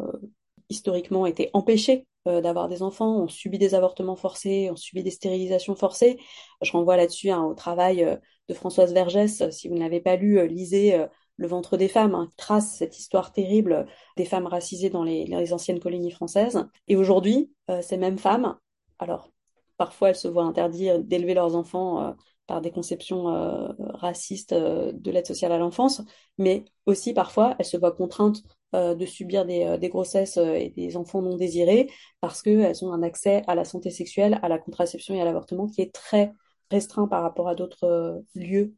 historiquement 0.68 1.26
été 1.26 1.50
empêchées 1.52 2.06
euh, 2.26 2.40
d'avoir 2.40 2.68
des 2.68 2.82
enfants, 2.82 3.18
ont 3.22 3.28
subi 3.28 3.58
des 3.58 3.74
avortements 3.74 4.16
forcés, 4.16 4.70
ont 4.70 4.76
subi 4.76 5.02
des 5.02 5.10
stérilisations 5.10 5.74
forcées. 5.74 6.18
Je 6.62 6.72
renvoie 6.72 6.96
là-dessus 6.96 7.30
hein, 7.30 7.42
au 7.44 7.54
travail 7.54 8.02
euh, 8.02 8.16
de 8.48 8.54
Françoise 8.54 8.92
Vergès. 8.92 9.50
Si 9.50 9.68
vous 9.68 9.74
ne 9.74 9.80
l'avez 9.80 10.00
pas 10.00 10.16
lu, 10.16 10.38
euh, 10.38 10.46
lisez 10.46 11.06
Le 11.36 11.46
ventre 11.46 11.76
des 11.76 11.88
femmes, 11.88 12.14
hein, 12.14 12.28
qui 12.30 12.36
trace 12.36 12.76
cette 12.76 12.98
histoire 12.98 13.32
terrible 13.32 13.86
des 14.16 14.24
femmes 14.24 14.46
racisées 14.46 14.90
dans 14.90 15.04
les, 15.04 15.52
anciennes 15.52 15.80
colonies 15.80 16.12
françaises. 16.12 16.66
Et 16.88 16.96
aujourd'hui, 16.96 17.52
ces 17.82 17.96
mêmes 17.96 18.18
femmes, 18.18 18.56
alors 18.98 19.30
parfois 19.76 20.10
elles 20.10 20.16
se 20.16 20.28
voient 20.28 20.44
interdire 20.44 21.00
d'élever 21.00 21.34
leurs 21.34 21.56
enfants 21.56 22.14
par 22.46 22.60
des 22.60 22.70
conceptions 22.70 23.34
euh, 23.34 23.68
racistes 23.78 24.52
euh, 24.52 24.92
de 24.92 25.10
l'aide 25.10 25.26
sociale 25.26 25.52
à 25.52 25.58
l'enfance, 25.58 26.02
mais 26.38 26.64
aussi 26.86 27.14
parfois 27.14 27.56
elles 27.58 27.64
se 27.64 27.76
voient 27.76 27.92
contraintes 27.92 28.42
euh, 28.74 28.94
de 28.94 29.06
subir 29.06 29.46
des, 29.46 29.78
des 29.78 29.88
grossesses 29.88 30.36
et 30.36 30.72
des 30.76 30.96
enfants 30.96 31.22
non 31.22 31.36
désirés 31.36 31.90
parce 32.20 32.42
qu'elles 32.42 32.84
ont 32.84 32.92
un 32.92 33.02
accès 33.02 33.42
à 33.46 33.54
la 33.54 33.64
santé 33.64 33.90
sexuelle, 33.90 34.38
à 34.42 34.48
la 34.48 34.58
contraception 34.58 35.14
et 35.14 35.20
à 35.20 35.24
l'avortement 35.24 35.66
qui 35.66 35.80
est 35.80 35.94
très 35.94 36.32
restreint 36.70 37.08
par 37.08 37.22
rapport 37.22 37.48
à 37.48 37.54
d'autres 37.54 38.22
lieux 38.34 38.74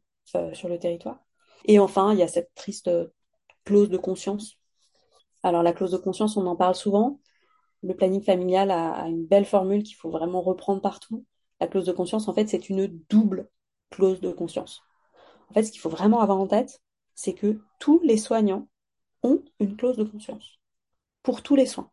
sur 0.53 0.69
le 0.69 0.77
territoire. 0.77 1.19
Et 1.65 1.79
enfin, 1.79 2.13
il 2.13 2.19
y 2.19 2.23
a 2.23 2.27
cette 2.27 2.51
triste 2.55 2.89
clause 3.65 3.89
de 3.89 3.97
conscience. 3.97 4.57
Alors 5.43 5.63
la 5.63 5.73
clause 5.73 5.91
de 5.91 5.97
conscience, 5.97 6.37
on 6.37 6.45
en 6.47 6.55
parle 6.55 6.75
souvent. 6.75 7.19
Le 7.83 7.95
planning 7.95 8.23
familial 8.23 8.71
a 8.71 9.07
une 9.07 9.25
belle 9.25 9.45
formule 9.45 9.83
qu'il 9.83 9.95
faut 9.95 10.09
vraiment 10.09 10.41
reprendre 10.41 10.81
partout. 10.81 11.25
La 11.59 11.67
clause 11.67 11.85
de 11.85 11.91
conscience, 11.91 12.27
en 12.27 12.33
fait, 12.33 12.47
c'est 12.47 12.69
une 12.69 12.87
double 13.09 13.49
clause 13.89 14.19
de 14.21 14.31
conscience. 14.31 14.81
En 15.49 15.53
fait, 15.53 15.63
ce 15.63 15.71
qu'il 15.71 15.81
faut 15.81 15.89
vraiment 15.89 16.19
avoir 16.19 16.39
en 16.39 16.47
tête, 16.47 16.81
c'est 17.15 17.33
que 17.33 17.59
tous 17.79 17.99
les 18.03 18.17
soignants 18.17 18.67
ont 19.23 19.43
une 19.59 19.75
clause 19.75 19.97
de 19.97 20.03
conscience 20.03 20.59
pour 21.23 21.43
tous 21.43 21.55
les 21.55 21.65
soins. 21.65 21.91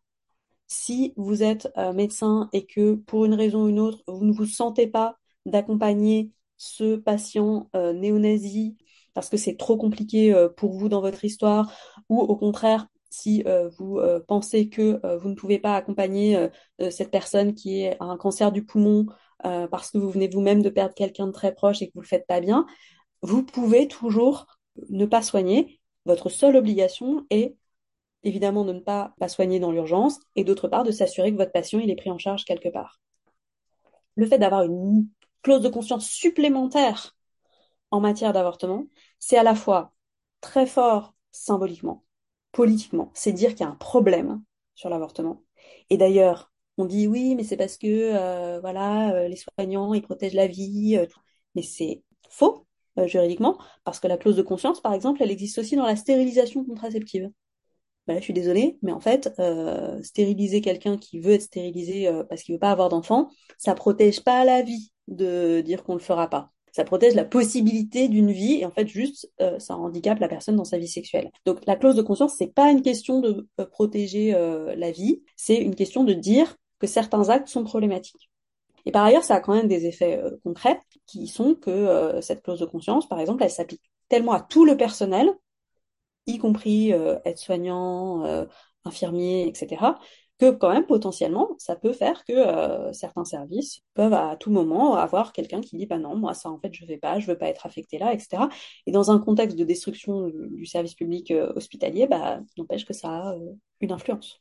Si 0.66 1.12
vous 1.16 1.42
êtes 1.42 1.68
euh, 1.76 1.92
médecin 1.92 2.48
et 2.52 2.66
que 2.66 2.94
pour 2.94 3.24
une 3.24 3.34
raison 3.34 3.64
ou 3.64 3.68
une 3.68 3.80
autre, 3.80 4.02
vous 4.06 4.24
ne 4.24 4.32
vous 4.32 4.46
sentez 4.46 4.86
pas 4.86 5.18
d'accompagner 5.46 6.32
ce 6.56 6.96
patient 6.96 7.68
néo-nazi 7.74 8.76
parce 9.12 9.28
que 9.28 9.36
c'est 9.36 9.56
trop 9.56 9.76
compliqué 9.76 10.34
pour 10.56 10.72
vous 10.72 10.88
dans 10.88 11.00
votre 11.00 11.24
histoire, 11.24 11.72
ou 12.08 12.20
au 12.20 12.36
contraire, 12.36 12.88
si 13.10 13.44
vous 13.78 14.00
pensez 14.26 14.68
que 14.68 15.00
vous 15.18 15.28
ne 15.28 15.34
pouvez 15.34 15.58
pas 15.58 15.76
accompagner 15.76 16.48
cette 16.90 17.10
personne 17.10 17.54
qui 17.54 17.86
a 17.86 17.96
un 18.00 18.16
cancer 18.16 18.50
du 18.50 18.64
poumon 18.64 19.06
parce 19.42 19.90
que 19.90 19.98
vous 19.98 20.10
venez 20.10 20.28
vous-même 20.28 20.62
de 20.62 20.70
perdre 20.70 20.94
quelqu'un 20.94 21.26
de 21.26 21.32
très 21.32 21.54
proche 21.54 21.82
et 21.82 21.88
que 21.88 21.92
vous 21.94 22.00
le 22.00 22.06
faites 22.06 22.26
pas 22.26 22.40
bien, 22.40 22.66
vous 23.22 23.44
pouvez 23.44 23.86
toujours 23.88 24.46
ne 24.90 25.06
pas 25.06 25.22
soigner. 25.22 25.80
Votre 26.04 26.28
seule 26.28 26.56
obligation 26.56 27.26
est 27.30 27.56
évidemment 28.22 28.64
de 28.64 28.72
ne 28.72 28.80
pas, 28.80 29.14
soigner 29.28 29.60
dans 29.60 29.70
l'urgence 29.72 30.18
et 30.36 30.44
d'autre 30.44 30.68
part 30.68 30.84
de 30.84 30.90
s'assurer 30.90 31.32
que 31.32 31.36
votre 31.36 31.52
patient 31.52 31.78
est 31.78 31.96
pris 31.96 32.10
en 32.10 32.18
charge 32.18 32.44
quelque 32.44 32.68
part. 32.68 33.00
Le 34.16 34.26
fait 34.26 34.38
d'avoir 34.38 34.62
une 34.62 35.08
clause 35.42 35.60
de 35.62 35.68
conscience 35.68 36.08
supplémentaire 36.08 37.16
en 37.90 38.00
matière 38.00 38.32
d'avortement, 38.32 38.86
c'est 39.18 39.36
à 39.36 39.42
la 39.42 39.54
fois 39.54 39.92
très 40.40 40.66
fort 40.66 41.14
symboliquement, 41.32 42.04
politiquement, 42.52 43.10
c'est 43.14 43.32
dire 43.32 43.50
qu'il 43.50 43.60
y 43.60 43.64
a 43.64 43.72
un 43.72 43.76
problème 43.76 44.42
sur 44.74 44.88
l'avortement. 44.88 45.42
Et 45.90 45.96
d'ailleurs, 45.96 46.52
on 46.78 46.86
dit 46.86 47.06
oui, 47.06 47.34
mais 47.34 47.44
c'est 47.44 47.56
parce 47.56 47.76
que 47.76 47.86
euh, 47.86 48.60
voilà, 48.60 49.14
euh, 49.14 49.28
les 49.28 49.36
soignants 49.36 49.94
ils 49.94 50.02
protègent 50.02 50.34
la 50.34 50.46
vie, 50.46 50.96
euh, 50.98 51.06
mais 51.54 51.62
c'est 51.62 52.02
faux 52.30 52.66
juridiquement 53.06 53.58
parce 53.84 54.00
que 54.00 54.08
la 54.08 54.16
clause 54.16 54.36
de 54.36 54.42
conscience, 54.42 54.80
par 54.80 54.94
exemple, 54.94 55.22
elle 55.22 55.30
existe 55.30 55.58
aussi 55.58 55.76
dans 55.76 55.86
la 55.86 55.96
stérilisation 55.96 56.64
contraceptive. 56.64 57.30
Ben 58.06 58.14
là, 58.14 58.20
je 58.20 58.24
suis 58.24 58.34
désolée, 58.34 58.78
mais 58.82 58.92
en 58.92 59.00
fait, 59.00 59.30
stériliser 60.02 60.60
quelqu'un 60.60 60.98
qui 60.98 61.20
veut 61.20 61.32
être 61.32 61.42
stérilisé 61.42 62.10
parce 62.28 62.42
qu'il 62.42 62.54
veut 62.54 62.58
pas 62.58 62.70
avoir 62.70 62.88
d'enfant, 62.88 63.30
ça 63.58 63.74
protège 63.74 64.22
pas 64.22 64.44
la 64.44 64.62
vie 64.62 64.92
de 65.08 65.60
dire 65.62 65.84
qu'on 65.84 65.94
le 65.94 66.00
fera 66.00 66.28
pas 66.28 66.54
ça 66.74 66.82
protège 66.82 67.14
la 67.14 67.24
possibilité 67.24 68.08
d'une 68.08 68.32
vie 68.32 68.54
et 68.54 68.66
en 68.66 68.72
fait 68.72 68.88
juste 68.88 69.30
euh, 69.40 69.60
ça 69.60 69.76
handicape 69.76 70.18
la 70.18 70.26
personne 70.26 70.56
dans 70.56 70.64
sa 70.64 70.76
vie 70.76 70.88
sexuelle. 70.88 71.30
Donc 71.46 71.60
la 71.66 71.76
clause 71.76 71.94
de 71.94 72.02
conscience 72.02 72.34
c'est 72.36 72.52
pas 72.52 72.70
une 72.72 72.82
question 72.82 73.20
de 73.20 73.48
euh, 73.60 73.66
protéger 73.66 74.34
euh, 74.34 74.74
la 74.76 74.90
vie, 74.90 75.22
c'est 75.36 75.56
une 75.56 75.76
question 75.76 76.02
de 76.02 76.12
dire 76.12 76.56
que 76.80 76.88
certains 76.88 77.28
actes 77.28 77.46
sont 77.46 77.62
problématiques. 77.62 78.28
Et 78.86 78.92
par 78.92 79.04
ailleurs, 79.04 79.24
ça 79.24 79.36
a 79.36 79.40
quand 79.40 79.54
même 79.54 79.68
des 79.68 79.86
effets 79.86 80.22
concrets 80.42 80.80
qui 81.06 81.26
sont 81.26 81.54
que 81.54 82.18
cette 82.20 82.42
clause 82.42 82.60
de 82.60 82.66
conscience, 82.66 83.08
par 83.08 83.20
exemple, 83.20 83.42
elle 83.42 83.50
s'applique 83.50 83.82
tellement 84.08 84.32
à 84.32 84.40
tout 84.40 84.64
le 84.64 84.76
personnel, 84.76 85.32
y 86.26 86.38
compris 86.38 86.92
aides-soignants, 87.24 88.46
infirmiers, 88.84 89.46
etc., 89.48 89.98
que 90.38 90.50
quand 90.50 90.72
même 90.72 90.86
potentiellement 90.86 91.54
ça 91.58 91.76
peut 91.76 91.92
faire 91.92 92.24
que 92.24 92.32
euh, 92.32 92.92
certains 92.92 93.24
services 93.24 93.80
peuvent 93.94 94.12
à 94.12 94.36
tout 94.36 94.50
moment 94.50 94.96
avoir 94.96 95.32
quelqu'un 95.32 95.60
qui 95.60 95.76
dit 95.76 95.86
bah 95.86 95.98
non 95.98 96.16
moi 96.16 96.34
ça 96.34 96.50
en 96.50 96.58
fait 96.58 96.72
je 96.74 96.84
vais 96.86 96.98
pas 96.98 97.20
je 97.20 97.26
veux 97.26 97.38
pas 97.38 97.48
être 97.48 97.66
affecté 97.66 97.98
là 97.98 98.12
etc 98.12 98.44
et 98.86 98.92
dans 98.92 99.10
un 99.10 99.18
contexte 99.18 99.56
de 99.56 99.64
destruction 99.64 100.28
du 100.28 100.66
service 100.66 100.94
public 100.94 101.30
euh, 101.30 101.52
hospitalier 101.54 102.06
bah 102.08 102.40
n'empêche 102.58 102.84
que 102.84 102.92
ça 102.94 103.08
a 103.10 103.34
euh, 103.34 103.52
une 103.80 103.92
influence 103.92 104.40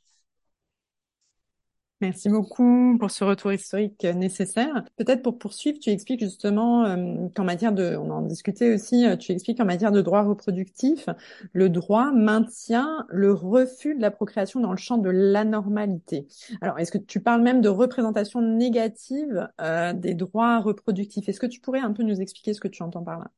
Merci 2.03 2.27
beaucoup 2.27 2.97
pour 2.99 3.09
ce 3.11 3.23
retour 3.23 3.53
historique 3.53 4.03
nécessaire. 4.03 4.83
Peut-être 4.97 5.21
pour 5.21 5.37
poursuivre, 5.39 5.79
tu 5.79 5.89
expliques 5.89 6.19
justement 6.19 6.83
euh, 6.83 7.29
qu'en 7.33 7.45
matière 7.45 7.71
de, 7.71 7.95
on 7.95 8.11
en 8.11 8.21
discutait 8.21 8.73
aussi, 8.73 9.05
euh, 9.07 9.15
tu 9.15 9.31
expliques 9.31 9.59
qu'en 9.59 9.65
matière 9.65 9.93
de 9.93 10.01
droit 10.01 10.21
reproductif, 10.21 11.07
le 11.53 11.69
droit 11.69 12.11
maintient 12.11 13.05
le 13.07 13.31
refus 13.31 13.95
de 13.95 14.01
la 14.01 14.11
procréation 14.11 14.59
dans 14.59 14.71
le 14.71 14.77
champ 14.77 14.97
de 14.97 15.09
l'anormalité. 15.09 16.27
Alors, 16.59 16.77
est-ce 16.77 16.91
que 16.91 16.97
tu 16.97 17.21
parles 17.21 17.41
même 17.41 17.61
de 17.61 17.69
représentation 17.69 18.41
négative 18.41 19.47
euh, 19.61 19.93
des 19.93 20.13
droits 20.13 20.59
reproductifs? 20.59 21.29
Est-ce 21.29 21.39
que 21.39 21.45
tu 21.45 21.61
pourrais 21.61 21.79
un 21.79 21.93
peu 21.93 22.03
nous 22.03 22.19
expliquer 22.19 22.53
ce 22.53 22.59
que 22.59 22.67
tu 22.67 22.83
entends 22.83 23.03
par 23.03 23.17
là? 23.17 23.31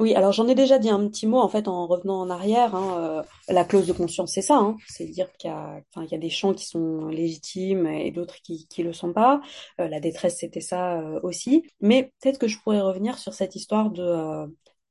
Oui, 0.00 0.14
alors 0.14 0.30
j'en 0.32 0.46
ai 0.46 0.54
déjà 0.54 0.78
dit 0.78 0.90
un 0.90 1.08
petit 1.08 1.26
mot 1.26 1.40
en 1.40 1.48
fait 1.48 1.66
en 1.66 1.86
revenant 1.88 2.20
en 2.20 2.30
arrière. 2.30 2.76
Hein, 2.76 3.22
euh, 3.48 3.52
la 3.52 3.64
clause 3.64 3.86
de 3.86 3.92
conscience, 3.92 4.32
c'est 4.32 4.42
ça, 4.42 4.56
hein, 4.56 4.76
c'est 4.86 5.06
dire 5.06 5.32
qu'il 5.32 5.50
y 5.50 6.14
a, 6.14 6.18
des 6.18 6.30
champs 6.30 6.54
qui 6.54 6.66
sont 6.66 7.08
légitimes 7.08 7.86
et 7.88 8.12
d'autres 8.12 8.36
qui 8.42 8.68
qui 8.68 8.84
le 8.84 8.92
sont 8.92 9.12
pas. 9.12 9.40
Euh, 9.80 9.88
la 9.88 9.98
détresse, 9.98 10.38
c'était 10.38 10.60
ça 10.60 11.00
euh, 11.00 11.18
aussi. 11.24 11.68
Mais 11.80 12.12
peut-être 12.20 12.38
que 12.38 12.46
je 12.46 12.58
pourrais 12.60 12.80
revenir 12.80 13.18
sur 13.18 13.34
cette 13.34 13.56
histoire 13.56 13.90
de 13.90 14.46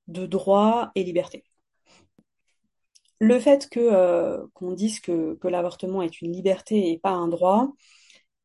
de 0.07 0.25
droit 0.25 0.91
et 0.95 1.03
liberté. 1.03 1.43
Le 3.19 3.39
fait 3.39 3.69
que 3.69 4.45
qu'on 4.53 4.73
dise 4.73 4.99
que 4.99 5.35
que 5.35 5.47
l'avortement 5.47 6.01
est 6.01 6.21
une 6.21 6.31
liberté 6.31 6.91
et 6.91 6.99
pas 6.99 7.11
un 7.11 7.27
droit, 7.27 7.69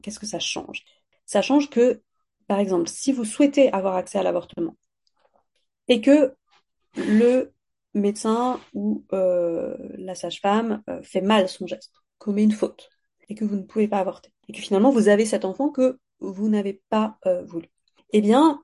qu'est-ce 0.02 0.20
que 0.20 0.26
ça 0.26 0.38
change? 0.40 0.84
Ça 1.26 1.42
change 1.42 1.70
que, 1.70 2.02
par 2.48 2.58
exemple, 2.60 2.88
si 2.88 3.12
vous 3.12 3.24
souhaitez 3.24 3.72
avoir 3.72 3.96
accès 3.96 4.18
à 4.18 4.22
l'avortement 4.22 4.76
et 5.88 6.00
que 6.00 6.34
le 6.96 7.52
médecin 7.94 8.60
ou 8.74 9.04
euh, 9.12 9.76
la 9.96 10.14
sage-femme 10.14 10.82
euh, 10.88 11.02
fait 11.02 11.20
mal 11.20 11.48
son 11.48 11.66
geste, 11.66 11.92
commet 12.18 12.44
une 12.44 12.52
faute, 12.52 12.88
et 13.28 13.34
que 13.34 13.44
vous 13.44 13.56
ne 13.56 13.62
pouvez 13.62 13.88
pas 13.88 13.98
avorter, 13.98 14.30
et 14.48 14.52
que 14.52 14.60
finalement 14.60 14.90
vous 14.90 15.08
avez 15.08 15.26
cet 15.26 15.44
enfant 15.44 15.70
que 15.70 15.98
vous 16.20 16.48
n'avez 16.48 16.82
pas 16.88 17.18
euh, 17.26 17.44
voulu. 17.44 17.68
Eh 18.12 18.20
bien, 18.20 18.62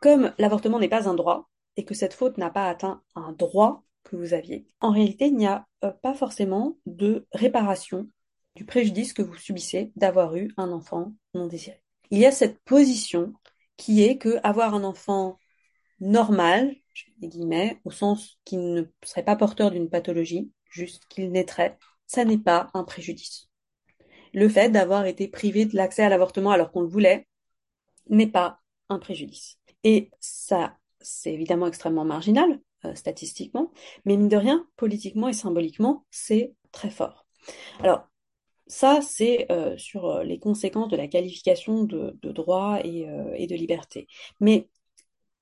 comme 0.00 0.32
l'avortement 0.38 0.78
n'est 0.78 0.88
pas 0.88 1.08
un 1.08 1.14
droit, 1.14 1.48
et 1.76 1.84
que 1.84 1.94
cette 1.94 2.14
faute 2.14 2.38
n'a 2.38 2.50
pas 2.50 2.68
atteint 2.68 3.02
un 3.14 3.32
droit 3.32 3.82
que 4.04 4.16
vous 4.16 4.34
aviez, 4.34 4.66
en 4.80 4.90
réalité, 4.90 5.26
il 5.26 5.36
n'y 5.36 5.46
a 5.46 5.66
pas 6.02 6.14
forcément 6.14 6.76
de 6.86 7.26
réparation 7.32 8.08
du 8.56 8.64
préjudice 8.64 9.12
que 9.12 9.22
vous 9.22 9.36
subissez 9.36 9.92
d'avoir 9.96 10.36
eu 10.36 10.52
un 10.56 10.70
enfant 10.70 11.14
non 11.34 11.46
désiré. 11.46 11.82
Il 12.10 12.18
y 12.18 12.26
a 12.26 12.32
cette 12.32 12.60
position 12.60 13.32
qui 13.76 14.02
est 14.02 14.18
que 14.18 14.38
avoir 14.42 14.74
un 14.74 14.84
enfant 14.84 15.38
normal, 16.02 16.74
guillemets, 17.22 17.80
au 17.84 17.90
sens 17.90 18.38
qu'il 18.44 18.72
ne 18.74 18.82
serait 19.04 19.24
pas 19.24 19.36
porteur 19.36 19.70
d'une 19.70 19.88
pathologie, 19.88 20.50
juste 20.68 21.06
qu'il 21.08 21.30
naîtrait, 21.30 21.78
ça 22.06 22.24
n'est 22.24 22.38
pas 22.38 22.68
un 22.74 22.84
préjudice. 22.84 23.48
Le 24.34 24.48
fait 24.48 24.70
d'avoir 24.70 25.06
été 25.06 25.28
privé 25.28 25.64
de 25.64 25.76
l'accès 25.76 26.02
à 26.02 26.08
l'avortement 26.08 26.50
alors 26.50 26.72
qu'on 26.72 26.82
le 26.82 26.88
voulait 26.88 27.28
n'est 28.08 28.26
pas 28.26 28.60
un 28.88 28.98
préjudice. 28.98 29.58
Et 29.84 30.10
ça, 30.20 30.76
c'est 31.00 31.32
évidemment 31.32 31.66
extrêmement 31.66 32.04
marginal, 32.04 32.60
euh, 32.84 32.94
statistiquement, 32.94 33.72
mais 34.04 34.16
mine 34.16 34.28
de 34.28 34.36
rien, 34.36 34.66
politiquement 34.76 35.28
et 35.28 35.32
symboliquement, 35.32 36.04
c'est 36.10 36.54
très 36.72 36.90
fort. 36.90 37.26
Alors, 37.80 38.08
ça, 38.66 39.00
c'est 39.02 39.46
euh, 39.52 39.76
sur 39.76 40.06
euh, 40.06 40.24
les 40.24 40.38
conséquences 40.38 40.88
de 40.88 40.96
la 40.96 41.08
qualification 41.08 41.84
de, 41.84 42.16
droit 42.22 42.80
et, 42.82 43.06
et, 43.36 43.46
de 43.46 43.54
liberté. 43.54 44.08
Mais 44.40 44.68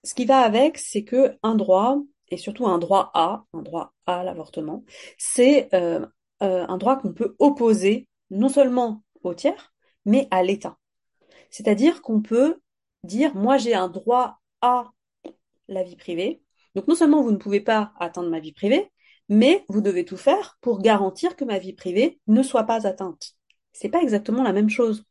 ce 0.05 0.15
qui 0.15 0.25
va 0.25 0.41
avec, 0.41 0.79
c'est 0.79 1.05
que 1.05 1.37
un 1.43 1.55
droit, 1.55 1.99
et 2.29 2.37
surtout 2.37 2.67
un 2.67 2.79
droit 2.79 3.11
à, 3.15 3.45
un 3.53 3.63
droit 3.63 3.93
à 4.07 4.25
l'avortement, 4.25 4.85
c'est 5.19 5.75
euh, 5.75 6.07
euh, 6.43 6.67
un 6.69 6.79
droit 6.79 6.97
qu'on 6.97 7.13
peut 7.13 7.37
opposer 7.39 8.09
non 8.31 8.49
seulement 8.49 9.03
au 9.23 9.35
tiers, 9.35 9.75
mais 10.05 10.29
à 10.31 10.43
l'État. 10.43 10.79
C'est-à-dire 11.51 12.03
qu'on 12.03 12.23
peut 12.23 12.61
dire, 13.05 13.35
moi 13.35 13.59
j'ai 13.59 13.75
un 13.75 13.89
droit 13.89 14.39
à 14.61 14.91
la 15.69 15.83
vie 15.83 15.97
privée. 15.97 16.43
Donc 16.75 16.87
non 16.89 16.95
seulement 16.95 17.23
vous 17.23 17.33
ne 17.33 17.37
pouvez 17.37 17.61
pas 17.61 17.93
atteindre 17.99 18.31
ma 18.31 18.41
vie 18.41 18.53
privée, 18.53 18.91
mais 19.29 19.65
vous 19.69 19.81
devez 19.81 20.05
tout 20.05 20.17
faire 20.17 20.59
pour 20.61 20.81
garantir 20.81 21.37
que 21.37 21.45
ma 21.45 21.59
vie 21.59 21.73
privée 21.73 22.21
ne 22.27 22.43
soit 22.43 22.65
pas 22.65 22.87
atteinte. 22.87 23.35
C'est 23.73 23.89
pas 23.89 24.03
exactement 24.03 24.43
la 24.43 24.53
même 24.53 24.71
chose. 24.71 25.05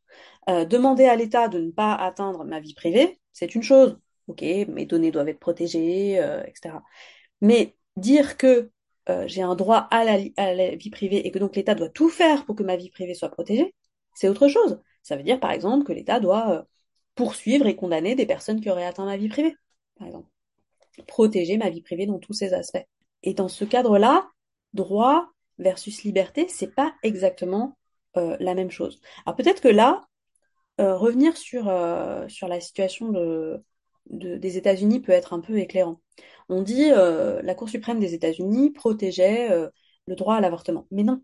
Euh, 0.50 0.66
demander 0.66 1.06
à 1.06 1.16
l'État 1.16 1.48
de 1.48 1.60
ne 1.60 1.72
pas 1.72 1.94
atteindre 1.94 2.44
ma 2.44 2.60
vie 2.60 2.74
privée, 2.74 3.20
c'est 3.34 3.56
une 3.56 3.64
chose 3.64 3.98
ok, 4.30 4.42
mes 4.42 4.86
données 4.86 5.12
doivent 5.12 5.28
être 5.28 5.40
protégées, 5.40 6.20
euh, 6.20 6.44
etc. 6.44 6.76
Mais 7.42 7.76
dire 7.98 8.38
que 8.38 8.72
euh, 9.10 9.28
j'ai 9.28 9.42
un 9.42 9.56
droit 9.56 9.88
à 9.92 10.04
la, 10.06 10.76
vie 10.76 10.90
privée 10.92 11.26
et 11.26 11.32
que 11.32 11.40
donc 11.40 11.56
l'État 11.56 11.76
doit 11.76 11.90
tout 11.90 12.10
faire 12.10 12.46
pour 12.46 12.56
que 12.56 12.64
ma 12.64 12.78
vie 12.78 12.92
privée 12.92 13.16
soit 13.16 13.30
protégée, 13.30 13.74
c'est 14.14 14.30
autre 14.30 14.48
chose. 14.48 14.80
Ça 15.04 15.16
veut 15.16 15.24
dire 15.24 15.40
par 15.40 15.52
exemple 15.52 15.86
que 15.86 15.94
l'État 15.94 16.20
doit 16.20 16.52
euh, 16.52 16.64
poursuivre 17.16 17.66
et 17.66 17.76
condamner 17.76 18.16
des 18.16 18.26
personnes 18.28 18.62
qui 18.62 18.70
auraient 18.70 18.86
atteint 18.86 19.06
ma 19.06 19.18
vie 19.18 19.30
privée, 19.30 19.56
par 19.98 20.08
exemple. 20.08 20.30
Protéger 21.08 21.58
ma 21.58 21.70
vie 21.70 21.82
privée 21.82 22.06
dans 22.06 22.20
tous 22.20 22.34
ses 22.34 22.54
aspects. 22.54 22.86
Et 23.24 23.34
dans 23.34 23.48
ce 23.48 23.66
cadre-là, 23.66 24.30
droit 24.74 25.30
versus 25.58 26.04
liberté, 26.04 26.48
c'est 26.50 26.74
pas 26.74 26.94
exactement 27.04 27.78
la 28.16 28.54
même 28.54 28.72
chose. 28.72 29.00
Alors 29.26 29.38
peut-être 29.38 29.62
que 29.62 29.70
là, 29.70 30.06
revenir 30.78 31.38
sur, 31.38 31.72
sur 32.28 32.48
la 32.50 32.60
situation 32.60 33.12
de, 33.12 33.64
des 34.10 34.58
États-Unis 34.58 35.00
peut 35.00 35.12
être 35.12 35.34
un 35.34 35.40
peu 35.40 35.58
éclairant. 35.60 36.02
On 36.50 36.62
dit 36.62 36.92
euh, 36.92 37.42
la 37.44 37.56
Cour 37.56 37.70
suprême 37.70 38.00
des 38.00 38.14
États-Unis 38.14 38.72
protégeait 38.72 39.52
euh, 39.52 39.70
le 40.08 40.16
droit 40.16 40.36
à 40.36 40.42
l'avortement. 40.42 40.88
Mais 40.92 41.04
non, 41.04 41.22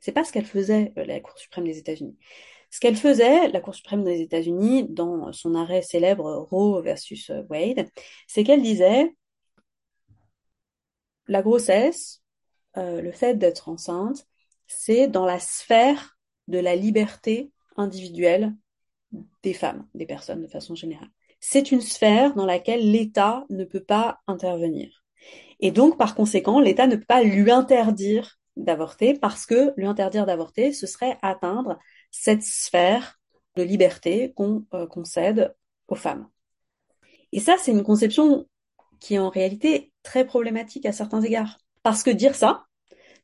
c'est 0.00 0.12
pas 0.12 0.24
ce 0.24 0.32
qu'elle 0.32 0.46
faisait, 0.46 0.92
euh, 0.98 1.04
la 1.04 1.20
Cour 1.20 1.38
suprême 1.38 1.64
des 1.64 1.78
États-Unis. 1.78 2.16
Ce 2.70 2.80
qu'elle 2.80 2.96
faisait, 2.96 3.48
la 3.48 3.60
Cour 3.60 3.74
suprême 3.74 4.04
des 4.04 4.20
États-Unis, 4.22 4.86
dans 4.88 5.32
son 5.32 5.54
arrêt 5.54 5.82
célèbre 5.82 6.46
Roe 6.50 6.80
versus 6.82 7.30
Wade, 7.50 7.88
c'est 8.26 8.44
qu'elle 8.44 8.62
disait 8.62 9.14
la 11.28 11.42
grossesse, 11.42 12.22
le 12.76 13.12
fait 13.12 13.34
d'être 13.34 13.68
enceinte, 13.68 14.26
c'est 14.66 15.06
dans 15.06 15.26
la 15.26 15.38
sphère 15.38 16.16
de 16.48 16.58
la 16.58 16.74
liberté 16.74 17.52
individuelle 17.76 18.54
des 19.42 19.52
femmes, 19.52 19.86
des 19.94 20.06
personnes 20.06 20.42
de 20.42 20.48
façon 20.48 20.74
générale 20.74 21.10
c'est 21.44 21.72
une 21.72 21.80
sphère 21.80 22.34
dans 22.34 22.46
laquelle 22.46 22.88
l'État 22.88 23.44
ne 23.50 23.64
peut 23.64 23.82
pas 23.82 24.20
intervenir. 24.28 25.04
Et 25.58 25.72
donc, 25.72 25.98
par 25.98 26.14
conséquent, 26.14 26.60
l'État 26.60 26.86
ne 26.86 26.94
peut 26.94 27.04
pas 27.04 27.24
lui 27.24 27.50
interdire 27.50 28.38
d'avorter 28.56 29.18
parce 29.18 29.44
que 29.44 29.74
lui 29.76 29.86
interdire 29.86 30.24
d'avorter, 30.24 30.72
ce 30.72 30.86
serait 30.86 31.18
atteindre 31.20 31.80
cette 32.12 32.44
sphère 32.44 33.18
de 33.56 33.64
liberté 33.64 34.32
qu'on 34.34 34.64
euh, 34.72 34.86
concède 34.86 35.52
aux 35.88 35.96
femmes. 35.96 36.28
Et 37.32 37.40
ça, 37.40 37.56
c'est 37.58 37.72
une 37.72 37.82
conception 37.82 38.46
qui 39.00 39.14
est 39.14 39.18
en 39.18 39.28
réalité 39.28 39.92
très 40.04 40.24
problématique 40.24 40.86
à 40.86 40.92
certains 40.92 41.22
égards. 41.22 41.58
Parce 41.82 42.04
que 42.04 42.10
dire 42.10 42.36
ça, 42.36 42.66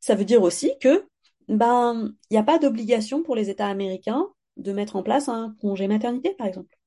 ça 0.01 0.17
veut 0.17 0.25
dire 0.25 0.43
aussi 0.43 0.73
que 0.81 1.07
ben 1.47 2.13
il 2.31 2.35
n'y 2.35 2.39
a 2.39 2.43
pas 2.43 2.59
d'obligation 2.59 3.23
pour 3.23 3.37
les 3.37 3.49
États 3.49 3.69
américains 3.69 4.27
de 4.57 4.73
mettre 4.73 4.97
en 4.97 5.05
place 5.05 5.29
un 5.29 5.55
congé 5.61 5.87
maternité, 5.87 6.35
par 6.35 6.49
exemple. 6.49 6.78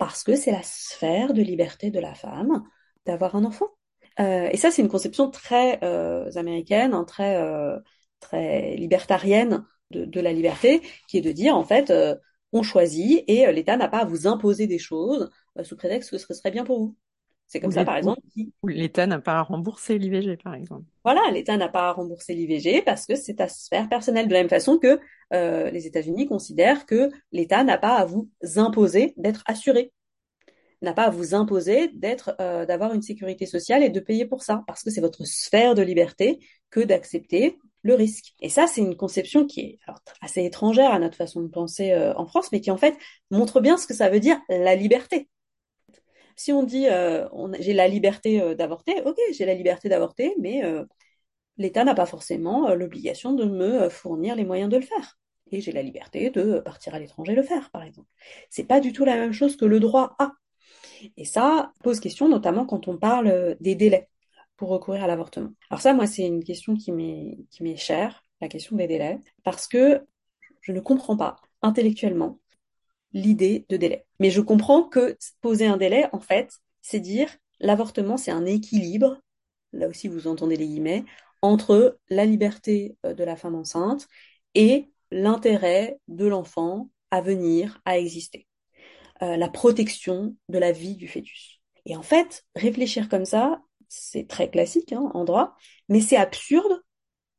Parce 0.00 0.24
que 0.24 0.34
c'est 0.34 0.50
la 0.50 0.62
sphère 0.62 1.34
de 1.34 1.42
liberté 1.42 1.90
de 1.90 2.00
la 2.00 2.14
femme 2.14 2.64
d'avoir 3.04 3.36
un 3.36 3.44
enfant. 3.44 3.66
Euh, 4.18 4.48
et 4.50 4.56
ça, 4.56 4.70
c'est 4.70 4.80
une 4.80 4.88
conception 4.88 5.30
très 5.30 5.78
euh, 5.84 6.30
américaine, 6.36 6.94
hein, 6.94 7.04
très, 7.04 7.36
euh, 7.36 7.78
très 8.18 8.76
libertarienne 8.76 9.66
de, 9.90 10.06
de, 10.06 10.20
la 10.20 10.32
liberté, 10.32 10.80
qui 11.06 11.18
est 11.18 11.20
de 11.20 11.32
dire, 11.32 11.54
en 11.54 11.64
fait, 11.64 11.90
euh, 11.90 12.16
on 12.52 12.62
choisit 12.62 13.24
et 13.28 13.52
l'État 13.52 13.76
n'a 13.76 13.88
pas 13.88 13.98
à 13.98 14.04
vous 14.06 14.26
imposer 14.26 14.66
des 14.66 14.78
choses 14.78 15.30
sous 15.64 15.76
prétexte 15.76 16.10
que 16.10 16.16
ce 16.16 16.32
serait 16.32 16.50
bien 16.50 16.64
pour 16.64 16.78
vous. 16.80 16.96
C'est 17.50 17.58
comme 17.58 17.72
ça, 17.72 17.84
par 17.84 17.96
exemple. 17.96 18.20
L'État 18.62 19.08
n'a 19.08 19.18
pas 19.18 19.38
à 19.38 19.42
rembourser 19.42 19.98
l'IVG, 19.98 20.36
par 20.36 20.54
exemple. 20.54 20.84
Voilà, 21.04 21.20
l'État 21.32 21.56
n'a 21.56 21.68
pas 21.68 21.88
à 21.88 21.92
rembourser 21.92 22.32
l'IVG 22.32 22.82
parce 22.82 23.06
que 23.06 23.16
c'est 23.16 23.34
ta 23.34 23.48
sphère 23.48 23.88
personnelle. 23.88 24.28
De 24.28 24.32
la 24.32 24.38
même 24.38 24.48
façon 24.48 24.78
que 24.78 25.00
euh, 25.32 25.68
les 25.72 25.88
États-Unis 25.88 26.28
considèrent 26.28 26.86
que 26.86 27.10
l'État 27.32 27.64
n'a 27.64 27.76
pas 27.76 27.96
à 27.96 28.04
vous 28.04 28.30
imposer 28.54 29.14
d'être 29.16 29.42
assuré, 29.46 29.92
n'a 30.80 30.92
pas 30.92 31.06
à 31.06 31.10
vous 31.10 31.34
imposer 31.34 31.88
d'être, 31.88 32.36
euh, 32.40 32.66
d'avoir 32.66 32.94
une 32.94 33.02
sécurité 33.02 33.46
sociale 33.46 33.82
et 33.82 33.90
de 33.90 33.98
payer 33.98 34.26
pour 34.26 34.44
ça, 34.44 34.62
parce 34.68 34.84
que 34.84 34.90
c'est 34.90 35.00
votre 35.00 35.24
sphère 35.24 35.74
de 35.74 35.82
liberté 35.82 36.38
que 36.70 36.78
d'accepter 36.78 37.58
le 37.82 37.94
risque. 37.94 38.32
Et 38.40 38.48
ça, 38.48 38.68
c'est 38.68 38.80
une 38.80 38.96
conception 38.96 39.44
qui 39.44 39.60
est 39.60 39.78
alors, 39.88 39.98
assez 40.20 40.44
étrangère 40.44 40.92
à 40.92 41.00
notre 41.00 41.16
façon 41.16 41.40
de 41.40 41.48
penser 41.48 41.90
euh, 41.90 42.14
en 42.14 42.26
France, 42.26 42.52
mais 42.52 42.60
qui 42.60 42.70
en 42.70 42.76
fait 42.76 42.96
montre 43.32 43.60
bien 43.60 43.76
ce 43.76 43.88
que 43.88 43.94
ça 43.94 44.08
veut 44.08 44.20
dire 44.20 44.40
la 44.48 44.76
liberté. 44.76 45.28
Si 46.40 46.54
on 46.54 46.62
dit 46.62 46.86
euh, 46.88 47.28
j'ai 47.58 47.74
la 47.74 47.86
liberté 47.86 48.40
euh, 48.40 48.54
d'avorter, 48.54 49.02
ok, 49.04 49.18
j'ai 49.30 49.44
la 49.44 49.52
liberté 49.52 49.90
d'avorter, 49.90 50.34
mais 50.40 50.64
euh, 50.64 50.86
l'État 51.58 51.84
n'a 51.84 51.94
pas 51.94 52.06
forcément 52.06 52.74
l'obligation 52.74 53.34
de 53.34 53.44
me 53.44 53.90
fournir 53.90 54.36
les 54.36 54.46
moyens 54.46 54.70
de 54.70 54.78
le 54.78 54.82
faire. 54.82 55.18
Et 55.50 55.60
j'ai 55.60 55.70
la 55.70 55.82
liberté 55.82 56.30
de 56.30 56.60
partir 56.60 56.94
à 56.94 56.98
l'étranger 56.98 57.34
le 57.34 57.42
faire, 57.42 57.70
par 57.72 57.82
exemple. 57.82 58.08
C'est 58.48 58.64
pas 58.64 58.80
du 58.80 58.94
tout 58.94 59.04
la 59.04 59.16
même 59.16 59.34
chose 59.34 59.54
que 59.54 59.66
le 59.66 59.80
droit 59.80 60.16
à. 60.18 60.32
Et 61.18 61.26
ça 61.26 61.72
pose 61.84 62.00
question, 62.00 62.26
notamment 62.26 62.64
quand 62.64 62.88
on 62.88 62.96
parle 62.96 63.54
des 63.60 63.74
délais 63.74 64.08
pour 64.56 64.70
recourir 64.70 65.04
à 65.04 65.06
l'avortement. 65.08 65.50
Alors 65.68 65.82
ça, 65.82 65.92
moi, 65.92 66.06
c'est 66.06 66.26
une 66.26 66.42
question 66.42 66.74
qui 66.74 66.90
m'est 66.90 67.36
qui 67.50 67.62
m'est 67.64 67.76
chère, 67.76 68.24
la 68.40 68.48
question 68.48 68.76
des 68.76 68.86
délais, 68.86 69.18
parce 69.44 69.68
que 69.68 70.06
je 70.62 70.72
ne 70.72 70.80
comprends 70.80 71.18
pas 71.18 71.36
intellectuellement 71.60 72.38
l'idée 73.12 73.66
de 73.68 73.76
délai. 73.76 74.06
Mais 74.18 74.30
je 74.30 74.40
comprends 74.40 74.84
que 74.84 75.16
poser 75.40 75.66
un 75.66 75.76
délai, 75.76 76.06
en 76.12 76.20
fait, 76.20 76.52
c'est 76.82 77.00
dire 77.00 77.36
l'avortement, 77.60 78.16
c'est 78.16 78.30
un 78.30 78.46
équilibre, 78.46 79.20
là 79.72 79.88
aussi 79.88 80.08
vous 80.08 80.26
entendez 80.26 80.56
les 80.56 80.66
guillemets, 80.66 81.04
entre 81.42 81.98
la 82.08 82.24
liberté 82.24 82.96
euh, 83.06 83.14
de 83.14 83.24
la 83.24 83.36
femme 83.36 83.54
enceinte 83.54 84.08
et 84.54 84.90
l'intérêt 85.10 85.98
de 86.08 86.26
l'enfant 86.26 86.90
à 87.10 87.20
venir, 87.20 87.80
à 87.84 87.98
exister, 87.98 88.46
euh, 89.22 89.36
la 89.36 89.48
protection 89.48 90.36
de 90.48 90.58
la 90.58 90.72
vie 90.72 90.96
du 90.96 91.08
fœtus. 91.08 91.60
Et 91.86 91.96
en 91.96 92.02
fait, 92.02 92.44
réfléchir 92.54 93.08
comme 93.08 93.24
ça, 93.24 93.62
c'est 93.88 94.28
très 94.28 94.50
classique 94.50 94.92
hein, 94.92 95.10
en 95.14 95.24
droit, 95.24 95.56
mais 95.88 96.00
c'est 96.00 96.16
absurde 96.16 96.82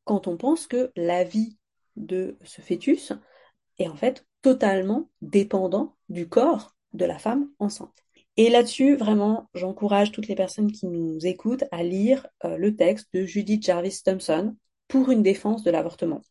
quand 0.04 0.28
on 0.28 0.36
pense 0.36 0.68
que 0.68 0.92
la 0.96 1.24
vie 1.24 1.58
de 1.96 2.38
ce 2.44 2.62
fœtus 2.62 3.14
est 3.78 3.88
en 3.88 3.96
fait 3.96 4.26
totalement 4.42 5.10
dépendant 5.22 5.96
du 6.10 6.28
corps 6.28 6.76
de 6.94 7.06
la 7.06 7.20
femme 7.20 7.50
enceinte. 7.60 7.96
Et 8.38 8.50
là-dessus, 8.50 8.96
vraiment, 8.96 9.50
j'encourage 9.54 10.12
toutes 10.12 10.28
les 10.28 10.36
personnes 10.36 10.72
qui 10.72 10.88
nous 10.88 11.26
écoutent 11.26 11.66
à 11.72 11.84
lire 11.84 12.28
euh, 12.46 12.58
le 12.58 12.76
texte 12.76 13.10
de 13.14 13.26
Judith 13.26 13.64
Jarvis 13.64 14.02
Thompson 14.04 14.56
pour 14.88 15.12
une 15.12 15.24
défense 15.24 15.64
de 15.64 15.72
l'avortement, 15.72 16.22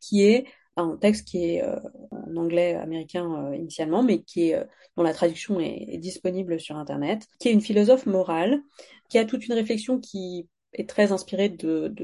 qui 0.00 0.22
est 0.22 0.46
un 0.76 0.96
texte 0.96 1.28
qui 1.28 1.44
est 1.44 1.62
euh, 1.62 1.78
en 2.10 2.36
anglais 2.36 2.74
américain 2.74 3.46
euh, 3.46 3.56
initialement, 3.56 4.02
mais 4.02 4.22
qui 4.22 4.50
est 4.50 4.66
dont 4.96 5.02
la 5.02 5.14
traduction 5.14 5.60
est, 5.60 5.86
est, 5.88 5.98
disponible 5.98 6.58
sur 6.58 6.76
Internet, 6.76 7.26
qui 7.38 7.48
est 7.48 7.52
une 7.52 7.60
philosophe 7.60 8.06
morale, 8.06 8.60
qui 9.08 9.18
a 9.18 9.24
toute 9.24 9.46
une 9.46 9.54
réflexion 9.54 10.00
qui 10.00 10.48
est 10.72 10.88
très 10.88 11.12
inspiré 11.12 11.48
de, 11.48 11.94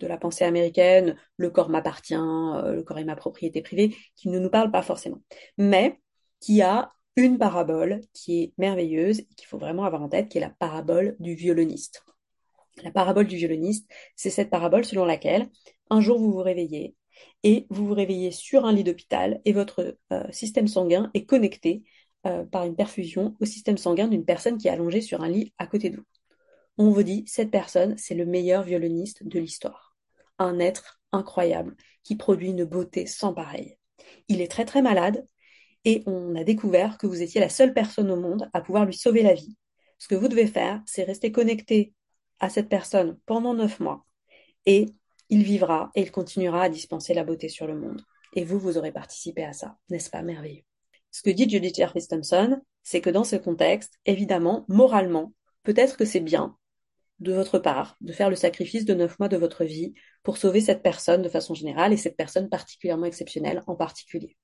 la 0.00 0.16
pensée 0.18 0.44
américaine, 0.44 1.16
le 1.36 1.50
corps 1.50 1.70
m'appartient, 1.70 2.14
euh, 2.14 2.74
le 2.74 2.82
corps 2.82 2.98
est 2.98 3.04
ma 3.04 3.16
propriété 3.16 3.62
privée, 3.62 3.96
qui 4.16 4.28
ne 4.28 4.38
nous 4.38 4.50
parle 4.50 4.70
pas 4.70 4.82
forcément, 4.82 5.22
mais 5.56 5.98
qui 6.40 6.62
a 6.62 6.92
une 7.16 7.38
parabole 7.38 8.00
qui 8.12 8.42
est 8.42 8.52
merveilleuse 8.58 9.20
et 9.20 9.34
qu'il 9.36 9.46
faut 9.46 9.58
vraiment 9.58 9.84
avoir 9.84 10.02
en 10.02 10.08
tête, 10.08 10.28
qui 10.28 10.38
est 10.38 10.40
la 10.40 10.50
parabole 10.50 11.16
du 11.20 11.34
violoniste. 11.34 12.04
La 12.82 12.90
parabole 12.90 13.26
du 13.26 13.36
violoniste, 13.36 13.88
c'est 14.16 14.30
cette 14.30 14.50
parabole 14.50 14.84
selon 14.84 15.04
laquelle 15.04 15.48
un 15.90 16.00
jour 16.00 16.18
vous 16.18 16.32
vous 16.32 16.42
réveillez 16.42 16.96
et 17.44 17.66
vous 17.70 17.86
vous 17.86 17.94
réveillez 17.94 18.32
sur 18.32 18.64
un 18.64 18.72
lit 18.72 18.82
d'hôpital 18.82 19.40
et 19.44 19.52
votre 19.52 19.96
euh, 20.12 20.24
système 20.32 20.66
sanguin 20.66 21.10
est 21.14 21.24
connecté 21.24 21.84
euh, 22.26 22.44
par 22.44 22.64
une 22.64 22.74
perfusion 22.74 23.36
au 23.40 23.44
système 23.44 23.76
sanguin 23.78 24.08
d'une 24.08 24.24
personne 24.24 24.58
qui 24.58 24.66
est 24.66 24.72
allongée 24.72 25.00
sur 25.00 25.22
un 25.22 25.28
lit 25.28 25.52
à 25.58 25.66
côté 25.66 25.90
de 25.90 25.98
vous 25.98 26.04
on 26.78 26.90
vous 26.90 27.02
dit 27.02 27.24
cette 27.26 27.50
personne, 27.50 27.96
c'est 27.96 28.14
le 28.14 28.26
meilleur 28.26 28.62
violoniste 28.62 29.26
de 29.26 29.38
l'histoire. 29.38 29.96
Un 30.38 30.58
être 30.58 31.00
incroyable 31.12 31.76
qui 32.02 32.16
produit 32.16 32.50
une 32.50 32.64
beauté 32.64 33.06
sans 33.06 33.32
pareille. 33.32 33.78
Il 34.28 34.40
est 34.40 34.50
très 34.50 34.64
très 34.64 34.82
malade 34.82 35.26
et 35.84 36.02
on 36.06 36.34
a 36.34 36.44
découvert 36.44 36.98
que 36.98 37.06
vous 37.06 37.22
étiez 37.22 37.40
la 37.40 37.48
seule 37.48 37.74
personne 37.74 38.10
au 38.10 38.16
monde 38.16 38.50
à 38.52 38.60
pouvoir 38.60 38.84
lui 38.84 38.94
sauver 38.94 39.22
la 39.22 39.34
vie. 39.34 39.56
Ce 39.98 40.08
que 40.08 40.14
vous 40.14 40.28
devez 40.28 40.46
faire, 40.46 40.82
c'est 40.86 41.04
rester 41.04 41.30
connecté 41.30 41.94
à 42.40 42.48
cette 42.48 42.68
personne 42.68 43.18
pendant 43.26 43.54
neuf 43.54 43.80
mois 43.80 44.04
et 44.66 44.86
il 45.28 45.42
vivra 45.42 45.90
et 45.94 46.02
il 46.02 46.10
continuera 46.10 46.62
à 46.62 46.68
dispenser 46.68 47.14
la 47.14 47.24
beauté 47.24 47.48
sur 47.48 47.66
le 47.66 47.78
monde. 47.78 48.02
Et 48.34 48.44
vous, 48.44 48.58
vous 48.58 48.76
aurez 48.76 48.92
participé 48.92 49.44
à 49.44 49.52
ça. 49.52 49.76
N'est-ce 49.90 50.10
pas 50.10 50.22
merveilleux? 50.22 50.64
Ce 51.12 51.22
que 51.22 51.30
dit 51.30 51.48
Judith 51.48 51.76
Jervis 51.76 52.08
Thompson, 52.08 52.60
c'est 52.82 53.00
que 53.00 53.10
dans 53.10 53.22
ce 53.22 53.36
contexte, 53.36 53.94
évidemment, 54.04 54.64
moralement, 54.68 55.32
peut-être 55.62 55.96
que 55.96 56.04
c'est 56.04 56.20
bien 56.20 56.56
de 57.20 57.32
votre 57.32 57.58
part 57.58 57.96
de 58.00 58.12
faire 58.12 58.30
le 58.30 58.36
sacrifice 58.36 58.84
de 58.84 58.94
neuf 58.94 59.18
mois 59.18 59.28
de 59.28 59.36
votre 59.36 59.64
vie 59.64 59.94
pour 60.22 60.36
sauver 60.36 60.60
cette 60.60 60.82
personne 60.82 61.22
de 61.22 61.28
façon 61.28 61.54
générale 61.54 61.92
et 61.92 61.96
cette 61.96 62.16
personne 62.16 62.48
particulièrement 62.48 63.06
exceptionnelle 63.06 63.62
en 63.66 63.76
particulier. 63.76 64.36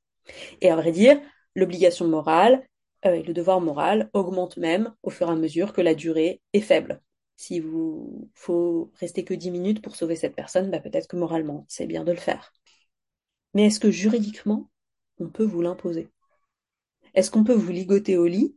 Et 0.61 0.71
à 0.71 0.77
vrai 0.77 0.93
dire, 0.93 1.21
l'obligation 1.55 2.07
morale 2.07 2.63
euh, 3.07 3.23
le 3.23 3.33
devoir 3.33 3.61
moral 3.61 4.11
augmentent 4.13 4.59
même 4.59 4.95
au 5.03 5.11
fur 5.11 5.29
et 5.29 5.33
à 5.33 5.37
mesure 5.37 5.73
que 5.73 5.81
la 5.81 5.95
durée 5.95 6.43
est 6.53 6.61
faible. 6.61 7.01
Si 7.37 7.59
vous 7.61 8.31
faut 8.35 8.93
rester 8.97 9.25
que 9.25 9.33
dix 9.33 9.51
minutes 9.51 9.83
pour 9.83 9.97
sauver 9.97 10.17
cette 10.17 10.37
personne, 10.37 10.71
bah 10.71 10.81
peut-être 10.81 11.07
que 11.07 11.17
moralement, 11.17 11.65
c'est 11.69 11.87
bien 11.87 12.05
de 12.05 12.13
le 12.13 12.19
faire. 12.19 12.53
Mais 13.55 13.67
est-ce 13.67 13.81
que 13.81 13.91
juridiquement, 13.91 14.71
on 15.19 15.29
peut 15.29 15.45
vous 15.45 15.63
l'imposer? 15.63 16.11
Est-ce 17.15 17.31
qu'on 17.31 17.45
peut 17.45 17.55
vous 17.55 17.73
ligoter 17.73 18.19
au 18.19 18.27
lit 18.27 18.55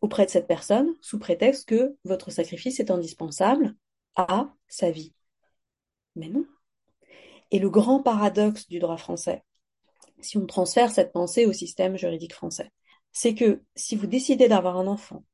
auprès 0.00 0.26
de 0.26 0.30
cette 0.30 0.46
personne 0.46 0.94
sous 1.00 1.18
prétexte 1.18 1.68
que 1.68 1.96
votre 2.04 2.30
sacrifice 2.30 2.80
est 2.80 2.90
indispensable 2.90 3.74
à 4.16 4.52
sa 4.68 4.90
vie. 4.90 5.14
Mais 6.16 6.28
non. 6.28 6.44
Et 7.50 7.58
le 7.58 7.70
grand 7.70 8.02
paradoxe 8.02 8.68
du 8.68 8.78
droit 8.78 8.96
français, 8.96 9.42
si 10.20 10.38
on 10.38 10.46
transfère 10.46 10.90
cette 10.90 11.12
pensée 11.12 11.46
au 11.46 11.52
système 11.52 11.96
juridique 11.96 12.34
français, 12.34 12.70
c'est 13.12 13.34
que 13.34 13.62
si 13.74 13.96
vous 13.96 14.06
décidez 14.06 14.48
d'avoir 14.48 14.76
un 14.76 14.86
enfant, 14.86 15.24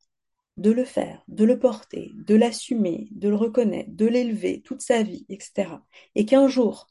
de 0.57 0.71
le 0.71 0.85
faire, 0.85 1.23
de 1.29 1.45
le 1.45 1.59
porter, 1.59 2.13
de 2.15 2.35
l'assumer, 2.35 3.09
de 3.11 3.29
le 3.29 3.35
reconnaître, 3.35 3.91
de 3.93 4.07
l'élever 4.07 4.63
toute 4.63 4.81
sa 4.81 5.03
vie, 5.03 5.27
etc., 5.29 5.69
et 6.15 6.25
qu'un 6.25 6.49
jour, 6.49 6.89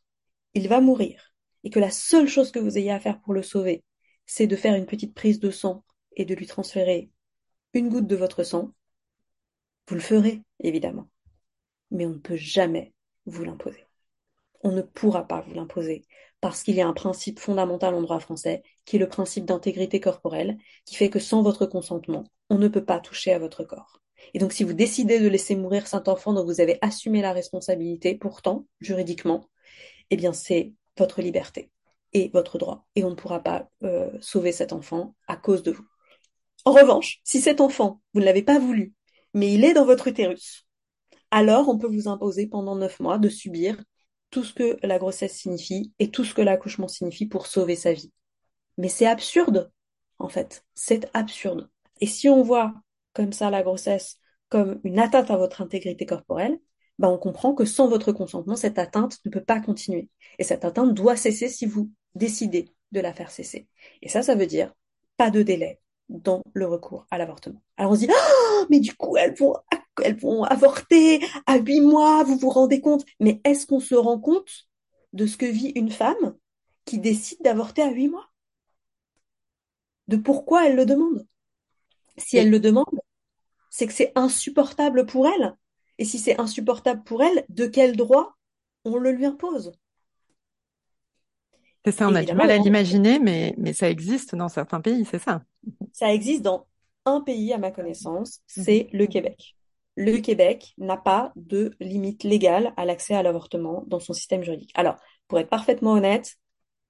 il 0.53 0.67
va 0.67 0.81
mourir, 0.81 1.33
et 1.63 1.71
que 1.71 1.79
la 1.79 1.89
seule 1.89 2.27
chose 2.27 2.51
que 2.51 2.59
vous 2.59 2.77
ayez 2.77 2.91
à 2.91 2.99
faire 2.99 3.19
pour 3.21 3.33
le 3.33 3.41
sauver, 3.41 3.83
c'est 4.27 4.47
de 4.47 4.55
faire 4.55 4.75
une 4.75 4.85
petite 4.85 5.15
prise 5.15 5.39
de 5.39 5.49
sang 5.49 5.83
et 6.15 6.25
de 6.25 6.35
lui 6.35 6.45
transférer 6.45 7.09
une 7.75 7.89
goutte 7.89 8.07
de 8.07 8.15
votre 8.15 8.43
sang, 8.43 8.73
vous 9.87 9.95
le 9.95 10.01
ferez, 10.01 10.41
évidemment. 10.61 11.09
Mais 11.91 12.05
on 12.05 12.11
ne 12.11 12.19
peut 12.19 12.35
jamais 12.35 12.93
vous 13.25 13.43
l'imposer. 13.43 13.85
On 14.63 14.71
ne 14.71 14.81
pourra 14.81 15.27
pas 15.27 15.41
vous 15.41 15.53
l'imposer 15.53 16.05
parce 16.41 16.63
qu'il 16.63 16.75
y 16.75 16.81
a 16.81 16.87
un 16.87 16.93
principe 16.93 17.39
fondamental 17.39 17.93
en 17.93 18.01
droit 18.01 18.19
français 18.19 18.63
qui 18.85 18.95
est 18.95 18.99
le 18.99 19.09
principe 19.09 19.45
d'intégrité 19.45 19.99
corporelle 19.99 20.57
qui 20.85 20.95
fait 20.95 21.09
que 21.09 21.19
sans 21.19 21.41
votre 21.43 21.65
consentement, 21.65 22.23
on 22.49 22.57
ne 22.57 22.67
peut 22.67 22.85
pas 22.85 22.99
toucher 22.99 23.33
à 23.33 23.39
votre 23.39 23.63
corps. 23.63 24.01
Et 24.33 24.39
donc 24.39 24.53
si 24.53 24.63
vous 24.63 24.73
décidez 24.73 25.19
de 25.19 25.27
laisser 25.27 25.55
mourir 25.55 25.87
cet 25.87 26.07
enfant 26.07 26.33
dont 26.33 26.45
vous 26.45 26.61
avez 26.61 26.79
assumé 26.81 27.21
la 27.21 27.33
responsabilité, 27.33 28.15
pourtant, 28.15 28.65
juridiquement, 28.79 29.49
eh 30.09 30.17
bien 30.17 30.33
c'est 30.33 30.73
votre 30.97 31.21
liberté 31.21 31.69
et 32.13 32.29
votre 32.33 32.57
droit. 32.57 32.85
Et 32.95 33.03
on 33.03 33.11
ne 33.11 33.15
pourra 33.15 33.41
pas 33.41 33.69
euh, 33.83 34.09
sauver 34.21 34.51
cet 34.51 34.73
enfant 34.73 35.15
à 35.27 35.35
cause 35.35 35.61
de 35.63 35.71
vous. 35.71 35.85
En 36.65 36.71
revanche, 36.71 37.19
si 37.23 37.41
cet 37.41 37.61
enfant, 37.61 38.01
vous 38.13 38.19
ne 38.19 38.25
l'avez 38.25 38.43
pas 38.43 38.59
voulu, 38.59 38.93
mais 39.33 39.53
il 39.53 39.63
est 39.63 39.73
dans 39.73 39.85
votre 39.85 40.07
utérus, 40.07 40.67
alors 41.31 41.69
on 41.69 41.77
peut 41.77 41.87
vous 41.87 42.07
imposer 42.07 42.47
pendant 42.47 42.75
neuf 42.75 42.99
mois 42.99 43.17
de 43.17 43.29
subir 43.29 43.83
tout 44.31 44.43
ce 44.43 44.53
que 44.53 44.77
la 44.83 44.97
grossesse 44.99 45.33
signifie 45.35 45.93
et 45.99 46.11
tout 46.11 46.23
ce 46.23 46.33
que 46.33 46.41
l'accouchement 46.41 46.87
signifie 46.87 47.27
pour 47.27 47.47
sauver 47.47 47.75
sa 47.75 47.93
vie. 47.93 48.11
Mais 48.77 48.89
c'est 48.89 49.05
absurde, 49.05 49.71
en 50.19 50.27
fait. 50.27 50.65
C'est 50.73 51.09
absurde. 51.13 51.69
Et 52.01 52.07
si 52.07 52.29
on 52.29 52.41
voit 52.41 52.73
comme 53.13 53.31
ça 53.31 53.49
la 53.49 53.63
grossesse 53.63 54.17
comme 54.49 54.79
une 54.83 54.99
atteinte 54.99 55.31
à 55.31 55.37
votre 55.37 55.61
intégrité 55.61 56.05
corporelle, 56.05 56.59
ben 56.99 57.09
on 57.09 57.17
comprend 57.17 57.53
que 57.53 57.65
sans 57.65 57.87
votre 57.87 58.11
consentement, 58.11 58.55
cette 58.55 58.79
atteinte 58.79 59.19
ne 59.25 59.31
peut 59.31 59.43
pas 59.43 59.59
continuer. 59.59 60.09
Et 60.39 60.43
cette 60.43 60.65
atteinte 60.65 60.93
doit 60.93 61.15
cesser 61.15 61.49
si 61.49 61.65
vous 61.65 61.91
décidez 62.15 62.73
de 62.91 62.99
la 62.99 63.13
faire 63.13 63.31
cesser. 63.31 63.67
Et 64.01 64.09
ça, 64.09 64.21
ça 64.21 64.35
veut 64.35 64.47
dire 64.47 64.73
pas 65.17 65.31
de 65.31 65.43
délai 65.43 65.79
dans 66.09 66.41
le 66.53 66.67
recours 66.67 67.07
à 67.11 67.17
l'avortement. 67.17 67.61
Alors 67.77 67.91
on 67.91 67.95
se 67.95 68.01
dit, 68.01 68.09
oh, 68.09 68.65
mais 68.69 68.79
du 68.79 68.93
coup, 68.95 69.17
elles 69.17 69.35
vont, 69.35 69.55
elles 70.03 70.19
vont 70.19 70.43
avorter 70.43 71.23
à 71.45 71.57
huit 71.57 71.81
mois, 71.81 72.23
vous 72.23 72.37
vous 72.37 72.49
rendez 72.49 72.81
compte? 72.81 73.05
Mais 73.19 73.41
est-ce 73.43 73.65
qu'on 73.65 73.79
se 73.79 73.95
rend 73.95 74.19
compte 74.19 74.67
de 75.13 75.25
ce 75.25 75.37
que 75.37 75.45
vit 75.45 75.71
une 75.75 75.91
femme 75.91 76.35
qui 76.85 76.99
décide 76.99 77.41
d'avorter 77.41 77.81
à 77.81 77.91
huit 77.91 78.09
mois? 78.09 78.29
De 80.07 80.17
pourquoi 80.17 80.67
elle 80.67 80.75
le 80.75 80.85
demande? 80.85 81.25
Si 82.17 82.37
elle 82.37 82.49
le 82.49 82.59
demande, 82.59 82.85
c'est 83.69 83.87
que 83.87 83.93
c'est 83.93 84.11
insupportable 84.15 85.05
pour 85.05 85.27
elle. 85.27 85.55
Et 85.97 86.05
si 86.05 86.19
c'est 86.19 86.39
insupportable 86.39 87.03
pour 87.03 87.23
elle, 87.23 87.45
de 87.49 87.65
quel 87.65 87.95
droit 87.97 88.35
on 88.83 88.97
le 88.97 89.11
lui 89.11 89.25
impose? 89.25 89.71
C'est 91.85 91.91
ça, 91.91 92.07
on 92.09 92.15
a 92.15 92.23
du 92.23 92.33
mal 92.33 92.49
à 92.49 92.57
l'imaginer, 92.57 93.19
mais, 93.19 93.53
mais 93.57 93.73
ça 93.73 93.89
existe 93.89 94.35
dans 94.35 94.49
certains 94.49 94.81
pays, 94.81 95.05
c'est 95.05 95.19
ça. 95.19 95.43
Ça 95.93 96.11
existe 96.11 96.41
dans 96.41 96.65
un 97.05 97.21
pays, 97.21 97.53
à 97.53 97.59
ma 97.59 97.69
connaissance, 97.69 98.41
c'est 98.47 98.87
le 98.91 99.05
Québec. 99.05 99.55
Le 99.95 100.17
Québec 100.17 100.73
n'a 100.77 100.97
pas 100.97 101.31
de 101.35 101.75
limite 101.79 102.23
légale 102.23 102.73
à 102.75 102.85
l'accès 102.85 103.13
à 103.13 103.23
l'avortement 103.23 103.83
dans 103.87 103.99
son 103.99 104.13
système 104.13 104.43
juridique. 104.43 104.71
Alors, 104.73 104.95
pour 105.27 105.39
être 105.39 105.49
parfaitement 105.49 105.93
honnête, 105.93 106.35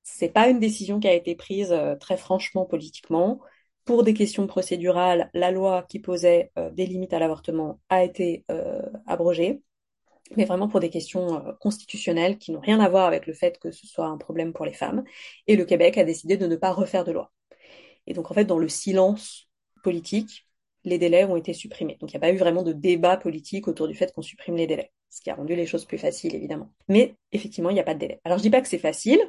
c'est 0.03 0.29
pas 0.29 0.47
une 0.47 0.60
décision 0.60 0.99
qui 0.99 1.08
a 1.08 1.13
été 1.13 1.36
prise 1.36 1.71
euh, 1.71 1.95
très 1.95 2.15
franchement 2.15 2.65
politiquement. 2.65 3.41
Pour 3.84 4.03
des 4.03 4.13
questions 4.13 4.47
procédurales, 4.47 5.29
la 5.34 5.51
loi 5.51 5.84
qui 5.84 5.99
posait 5.99 6.51
euh, 6.58 6.71
des 6.71 6.86
limites 6.86 7.13
à 7.13 7.19
l'avortement 7.19 7.79
a 7.89 8.03
été 8.03 8.45
euh, 8.49 8.81
abrogée, 9.05 9.62
mais 10.35 10.45
vraiment 10.45 10.67
pour 10.67 10.79
des 10.79 10.89
questions 10.89 11.47
euh, 11.47 11.53
constitutionnelles 11.59 12.38
qui 12.38 12.51
n'ont 12.51 12.59
rien 12.59 12.79
à 12.79 12.89
voir 12.89 13.05
avec 13.05 13.27
le 13.27 13.33
fait 13.33 13.59
que 13.59 13.71
ce 13.71 13.88
soit 13.88 14.07
un 14.07 14.17
problème 14.17 14.53
pour 14.53 14.65
les 14.65 14.73
femmes. 14.73 15.03
Et 15.47 15.55
le 15.55 15.65
Québec 15.65 15.97
a 15.97 16.03
décidé 16.03 16.38
de 16.38 16.47
ne 16.47 16.55
pas 16.55 16.71
refaire 16.71 17.03
de 17.03 17.11
loi. 17.11 17.31
Et 18.07 18.13
donc 18.13 18.31
en 18.31 18.33
fait, 18.33 18.45
dans 18.45 18.59
le 18.59 18.69
silence 18.69 19.49
politique, 19.83 20.47
les 20.83 20.97
délais 20.97 21.25
ont 21.25 21.35
été 21.35 21.53
supprimés. 21.53 21.97
Donc 21.99 22.11
il 22.11 22.13
n'y 22.13 22.17
a 22.17 22.19
pas 22.19 22.31
eu 22.31 22.38
vraiment 22.38 22.63
de 22.63 22.73
débat 22.73 23.17
politique 23.17 23.67
autour 23.67 23.88
du 23.88 23.95
fait 23.95 24.13
qu'on 24.13 24.21
supprime 24.21 24.55
les 24.55 24.67
délais, 24.67 24.91
ce 25.09 25.21
qui 25.21 25.29
a 25.29 25.35
rendu 25.35 25.55
les 25.55 25.65
choses 25.65 25.85
plus 25.85 25.97
faciles 25.97 26.35
évidemment. 26.35 26.71
Mais 26.88 27.15
effectivement, 27.31 27.69
il 27.69 27.73
n'y 27.73 27.79
a 27.79 27.83
pas 27.83 27.95
de 27.95 27.99
délai. 27.99 28.21
Alors 28.23 28.38
je 28.38 28.43
dis 28.43 28.49
pas 28.49 28.61
que 28.61 28.67
c'est 28.67 28.77
facile, 28.77 29.19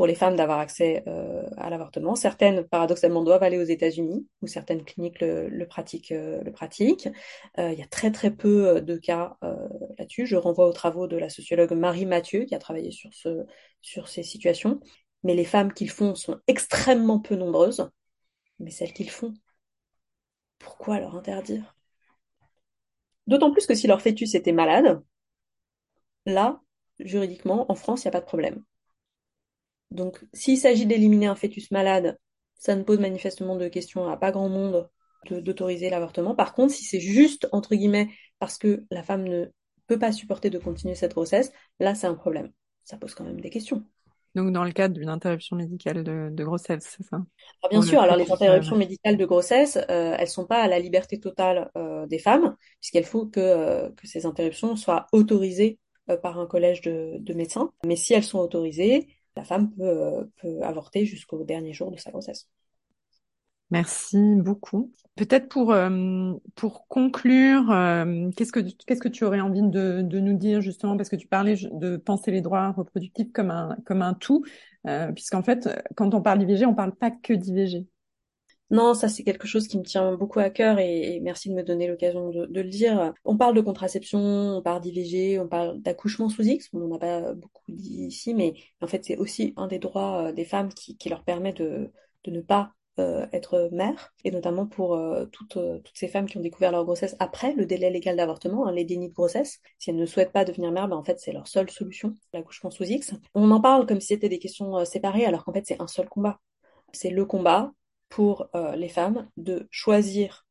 pour 0.00 0.06
les 0.06 0.14
femmes 0.14 0.34
d'avoir 0.34 0.60
accès 0.60 1.04
euh, 1.08 1.46
à 1.58 1.68
l'avortement. 1.68 2.14
Certaines, 2.16 2.64
paradoxalement, 2.66 3.22
doivent 3.22 3.42
aller 3.42 3.58
aux 3.58 3.64
États-Unis, 3.64 4.26
où 4.40 4.46
certaines 4.46 4.82
cliniques 4.82 5.20
le, 5.20 5.66
pratiquent. 5.66 6.12
Euh. 6.12 6.42
Euh, 7.58 7.72
il 7.72 7.78
y 7.78 7.82
a 7.82 7.86
très 7.86 8.10
très 8.10 8.30
peu 8.30 8.80
de 8.80 8.96
cas 8.96 9.36
là-dessus. 9.98 10.24
Je 10.24 10.36
renvoie 10.36 10.66
aux 10.66 10.72
travaux 10.72 11.06
de 11.06 11.18
la 11.18 11.28
sociologue 11.28 11.72
Marie 11.72 12.06
Mathieu, 12.06 12.46
qui 12.46 12.54
a 12.54 12.58
travaillé 12.58 12.92
sur, 12.92 13.10
sur 13.82 14.08
ces 14.08 14.22
situations. 14.22 14.80
Mais 15.22 15.34
les 15.34 15.44
femmes 15.44 15.70
qui 15.70 15.84
le 15.84 15.90
font 15.90 16.14
sont 16.14 16.40
extrêmement 16.46 17.20
peu 17.20 17.34
nombreuses. 17.34 17.86
Mais 18.58 18.70
celles 18.70 18.94
qui 18.94 19.04
le 19.04 19.10
font, 19.10 19.34
pourquoi 20.58 20.98
leur 20.98 21.14
interdire? 21.14 21.76
D'autant 23.26 23.52
plus 23.52 23.66
que 23.66 23.74
si 23.74 23.86
leur 23.86 24.00
fœtus 24.00 24.34
était 24.34 24.52
malade, 24.52 25.02
là, 26.24 26.62
juridiquement, 27.00 27.70
en 27.70 27.74
France, 27.74 28.04
il 28.04 28.06
n'y 28.06 28.08
a 28.08 28.12
pas 28.12 28.20
de 28.20 28.24
problème. 28.24 28.64
Donc, 29.90 30.24
s'il 30.32 30.58
s'agit 30.58 30.86
d'éliminer 30.86 31.26
un 31.26 31.34
fœtus 31.34 31.70
malade, 31.70 32.18
ça 32.54 32.76
ne 32.76 32.82
pose 32.82 33.00
manifestement 33.00 33.56
de 33.56 33.68
questions 33.68 34.08
à 34.08 34.16
pas 34.16 34.30
grand 34.30 34.48
monde 34.48 34.88
d'autoriser 35.30 35.90
l'avortement. 35.90 36.34
Par 36.34 36.54
contre, 36.54 36.72
si 36.72 36.84
c'est 36.84 37.00
juste, 37.00 37.48
entre 37.52 37.74
guillemets, 37.74 38.08
parce 38.38 38.58
que 38.58 38.84
la 38.90 39.02
femme 39.02 39.24
ne 39.24 39.46
peut 39.86 39.98
pas 39.98 40.12
supporter 40.12 40.50
de 40.50 40.58
continuer 40.58 40.94
cette 40.94 41.12
grossesse, 41.12 41.52
là, 41.78 41.94
c'est 41.94 42.06
un 42.06 42.14
problème. 42.14 42.52
Ça 42.84 42.96
pose 42.96 43.14
quand 43.14 43.24
même 43.24 43.40
des 43.40 43.50
questions. 43.50 43.84
Donc, 44.34 44.52
dans 44.52 44.62
le 44.62 44.70
cadre 44.70 44.94
d'une 44.94 45.08
interruption 45.08 45.56
médicale 45.56 46.04
de, 46.04 46.44
grossesse, 46.44 46.96
c'est 46.96 47.02
ça? 47.02 47.18
Bien 47.68 47.82
sûr, 47.82 48.00
alors 48.00 48.16
les 48.16 48.30
interruptions 48.30 48.76
médicales 48.76 49.16
de 49.16 49.24
grossesse, 49.24 49.76
euh, 49.76 50.14
elles 50.16 50.28
sont 50.28 50.46
pas 50.46 50.62
à 50.62 50.68
la 50.68 50.78
liberté 50.78 51.18
totale 51.18 51.70
euh, 51.76 52.06
des 52.06 52.18
femmes, 52.18 52.56
puisqu'il 52.80 53.04
faut 53.04 53.26
que, 53.26 53.40
euh, 53.40 53.90
que 53.90 54.06
ces 54.06 54.26
interruptions 54.26 54.76
soient 54.76 55.06
autorisées 55.12 55.78
par 56.22 56.40
un 56.40 56.46
collège 56.46 56.80
de, 56.80 57.18
de 57.18 57.34
médecins. 57.34 57.70
Mais 57.86 57.94
si 57.94 58.14
elles 58.14 58.24
sont 58.24 58.40
autorisées, 58.40 59.08
la 59.36 59.44
femme 59.44 59.70
euh, 59.80 60.24
peut, 60.40 60.62
avorter 60.62 61.04
jusqu'au 61.04 61.44
dernier 61.44 61.72
jour 61.72 61.90
de 61.90 61.98
sa 61.98 62.10
grossesse. 62.10 62.48
Merci 63.70 64.18
beaucoup. 64.36 64.92
Peut-être 65.14 65.48
pour 65.48 65.72
euh, 65.72 66.32
pour 66.56 66.88
conclure, 66.88 67.70
euh, 67.70 68.30
qu'est-ce 68.36 68.50
que 68.50 68.60
qu'est-ce 68.60 69.00
que 69.00 69.08
tu 69.08 69.24
aurais 69.24 69.40
envie 69.40 69.62
de, 69.62 70.02
de 70.02 70.18
nous 70.18 70.36
dire 70.36 70.60
justement 70.60 70.96
parce 70.96 71.08
que 71.08 71.16
tu 71.16 71.28
parlais 71.28 71.54
de 71.70 71.96
penser 71.96 72.32
les 72.32 72.40
droits 72.40 72.72
reproductifs 72.72 73.30
comme 73.32 73.50
un 73.50 73.76
comme 73.84 74.02
un 74.02 74.14
tout, 74.14 74.44
puisqu'en 75.14 75.42
fait 75.42 75.68
quand 75.94 76.14
on 76.14 76.22
parle 76.22 76.40
d'IVG, 76.40 76.66
on 76.66 76.74
parle 76.74 76.96
pas 76.96 77.12
que 77.12 77.32
d'IVG. 77.32 77.86
Non, 78.70 78.94
ça 78.94 79.08
c'est 79.08 79.24
quelque 79.24 79.48
chose 79.48 79.66
qui 79.66 79.78
me 79.78 79.82
tient 79.82 80.14
beaucoup 80.14 80.38
à 80.38 80.48
cœur 80.48 80.78
et, 80.78 81.18
merci 81.20 81.48
de 81.48 81.54
me 81.54 81.64
donner 81.64 81.88
l'occasion 81.88 82.30
de, 82.30 82.46
le 82.46 82.68
dire. 82.68 83.12
On 83.24 83.36
parle 83.36 83.54
de 83.54 83.60
contraception, 83.60 84.20
on 84.20 84.62
parle 84.62 84.80
d'IVG, 84.80 85.40
on 85.40 85.48
parle 85.48 85.80
d'accouchement 85.80 86.28
sous 86.28 86.42
X, 86.42 86.68
on 86.72 86.78
n'en 86.78 86.94
a 86.94 86.98
pas 87.00 87.34
beaucoup 87.34 87.64
dit 87.66 88.04
ici, 88.04 88.32
mais 88.32 88.54
en 88.80 88.86
fait 88.86 89.04
c'est 89.04 89.16
aussi 89.16 89.54
un 89.56 89.66
des 89.66 89.80
droits 89.80 90.28
euh, 90.28 90.32
des 90.32 90.44
femmes 90.44 90.68
qui, 90.72 90.96
leur 91.08 91.24
permet 91.24 91.52
de, 91.52 91.90
ne 92.28 92.40
pas 92.40 92.72
euh, 93.00 93.26
être 93.32 93.68
mère, 93.72 94.12
et 94.22 94.30
notamment 94.30 94.66
pour 94.66 94.94
euh, 94.94 95.26
toutes, 95.26 95.58
ces 95.94 96.06
femmes 96.06 96.26
qui 96.26 96.38
ont 96.38 96.40
découvert 96.40 96.70
leur 96.70 96.84
grossesse 96.84 97.16
après 97.18 97.54
le 97.54 97.66
délai 97.66 97.90
légal 97.90 98.16
d'avortement, 98.16 98.68
hein, 98.68 98.72
les 98.72 98.84
dénis 98.84 99.08
de 99.08 99.14
grossesse. 99.14 99.58
Si 99.80 99.90
elles 99.90 99.96
ne 99.96 100.06
souhaitent 100.06 100.32
pas 100.32 100.44
devenir 100.44 100.70
mère, 100.70 100.86
ben, 100.86 100.96
en 100.96 101.02
fait 101.02 101.18
c'est 101.18 101.32
leur 101.32 101.48
seule 101.48 101.70
solution, 101.70 102.16
l'accouchement 102.32 102.70
sous 102.70 102.84
X. 102.84 103.14
On 103.34 103.50
en 103.50 103.60
parle 103.60 103.86
comme 103.86 104.00
si 104.00 104.08
c'était 104.08 104.28
des 104.28 104.38
questions 104.38 104.84
séparées, 104.84 105.26
alors 105.26 105.44
qu'en 105.44 105.52
fait 105.52 105.66
c'est 105.66 105.82
un 105.82 105.88
seul 105.88 106.08
combat. 106.08 106.38
C'est 106.92 107.10
le 107.10 107.24
combat 107.24 107.72
pour 108.10 108.50
euh, 108.54 108.76
les 108.76 108.90
femmes 108.90 109.30
de 109.38 109.66
choisir 109.70 110.46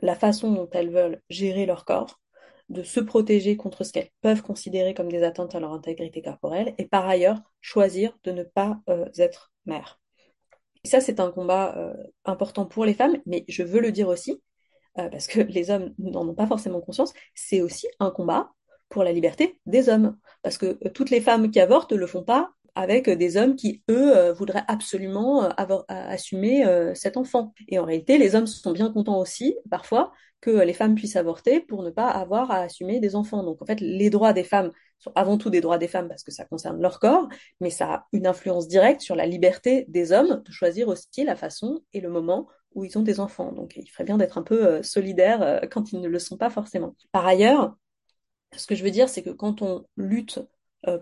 la 0.00 0.14
façon 0.14 0.52
dont 0.52 0.68
elles 0.72 0.90
veulent 0.90 1.22
gérer 1.30 1.64
leur 1.64 1.86
corps, 1.86 2.20
de 2.68 2.82
se 2.82 3.00
protéger 3.00 3.56
contre 3.56 3.84
ce 3.84 3.92
qu'elles 3.92 4.10
peuvent 4.20 4.42
considérer 4.42 4.92
comme 4.92 5.10
des 5.10 5.22
atteintes 5.22 5.54
à 5.54 5.60
leur 5.60 5.72
intégrité 5.72 6.20
corporelle, 6.20 6.74
et 6.76 6.86
par 6.86 7.08
ailleurs 7.08 7.40
choisir 7.62 8.16
de 8.24 8.32
ne 8.32 8.42
pas 8.42 8.80
euh, 8.90 9.06
être 9.16 9.52
mère. 9.64 9.98
Et 10.84 10.88
ça, 10.88 11.00
c'est 11.00 11.20
un 11.20 11.30
combat 11.30 11.74
euh, 11.78 11.94
important 12.26 12.66
pour 12.66 12.84
les 12.84 12.94
femmes, 12.94 13.16
mais 13.24 13.44
je 13.48 13.62
veux 13.62 13.80
le 13.80 13.90
dire 13.92 14.08
aussi, 14.08 14.42
parce 15.12 15.28
que 15.28 15.38
les 15.38 15.70
hommes 15.70 15.94
n'en 15.98 16.26
ont 16.26 16.34
pas 16.34 16.48
forcément 16.48 16.80
conscience, 16.80 17.12
c'est 17.32 17.60
aussi 17.60 17.86
un 18.00 18.10
combat 18.10 18.50
pour 18.88 19.04
la 19.04 19.12
liberté 19.12 19.60
des 19.66 19.88
hommes. 19.88 20.16
Parce 20.42 20.58
que 20.58 20.76
toutes 20.88 21.10
les 21.10 21.20
femmes 21.20 21.52
qui 21.52 21.60
avortent 21.60 21.92
ne 21.92 21.98
le 21.98 22.06
font 22.08 22.24
pas 22.24 22.50
avec 22.78 23.10
des 23.10 23.36
hommes 23.36 23.56
qui, 23.56 23.82
eux, 23.90 24.16
euh, 24.16 24.32
voudraient 24.32 24.62
absolument 24.68 25.42
euh, 25.42 25.48
avoir, 25.56 25.84
assumer 25.88 26.64
euh, 26.64 26.94
cet 26.94 27.16
enfant. 27.16 27.52
Et 27.66 27.80
en 27.80 27.84
réalité, 27.84 28.18
les 28.18 28.36
hommes 28.36 28.46
sont 28.46 28.70
bien 28.70 28.92
contents 28.92 29.18
aussi, 29.18 29.56
parfois, 29.68 30.12
que 30.40 30.50
les 30.50 30.72
femmes 30.72 30.94
puissent 30.94 31.16
avorter 31.16 31.58
pour 31.58 31.82
ne 31.82 31.90
pas 31.90 32.08
avoir 32.08 32.52
à 32.52 32.60
assumer 32.60 33.00
des 33.00 33.16
enfants. 33.16 33.42
Donc 33.42 33.60
en 33.60 33.66
fait, 33.66 33.80
les 33.80 34.10
droits 34.10 34.32
des 34.32 34.44
femmes 34.44 34.70
sont 35.00 35.10
avant 35.16 35.38
tout 35.38 35.50
des 35.50 35.60
droits 35.60 35.78
des 35.78 35.88
femmes 35.88 36.06
parce 36.06 36.22
que 36.22 36.30
ça 36.30 36.44
concerne 36.44 36.80
leur 36.80 37.00
corps, 37.00 37.28
mais 37.60 37.70
ça 37.70 37.92
a 37.92 38.06
une 38.12 38.28
influence 38.28 38.68
directe 38.68 39.00
sur 39.00 39.16
la 39.16 39.26
liberté 39.26 39.84
des 39.88 40.12
hommes 40.12 40.40
de 40.44 40.52
choisir 40.52 40.86
aussi 40.86 41.24
la 41.24 41.34
façon 41.34 41.80
et 41.92 42.00
le 42.00 42.10
moment 42.10 42.46
où 42.76 42.84
ils 42.84 42.96
ont 42.96 43.02
des 43.02 43.18
enfants. 43.18 43.50
Donc 43.50 43.74
il 43.74 43.88
ferait 43.88 44.04
bien 44.04 44.18
d'être 44.18 44.38
un 44.38 44.44
peu 44.44 44.84
solidaire 44.84 45.62
quand 45.72 45.90
ils 45.90 46.00
ne 46.00 46.08
le 46.08 46.18
sont 46.20 46.36
pas 46.36 46.50
forcément. 46.50 46.94
Par 47.10 47.26
ailleurs, 47.26 47.76
ce 48.56 48.68
que 48.68 48.76
je 48.76 48.84
veux 48.84 48.92
dire, 48.92 49.08
c'est 49.08 49.24
que 49.24 49.30
quand 49.30 49.62
on 49.62 49.84
lutte 49.96 50.38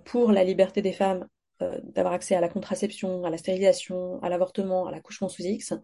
pour 0.06 0.32
la 0.32 0.42
liberté 0.42 0.80
des 0.80 0.94
femmes 0.94 1.26
euh, 1.62 1.80
d'avoir 1.84 2.14
accès 2.14 2.34
à 2.34 2.40
la 2.40 2.48
contraception, 2.48 3.24
à 3.24 3.30
la 3.30 3.38
stérilisation, 3.38 4.22
à 4.22 4.28
l'avortement, 4.28 4.86
à 4.86 4.90
l'accouchement 4.90 5.28
sous 5.28 5.42
X, 5.42 5.74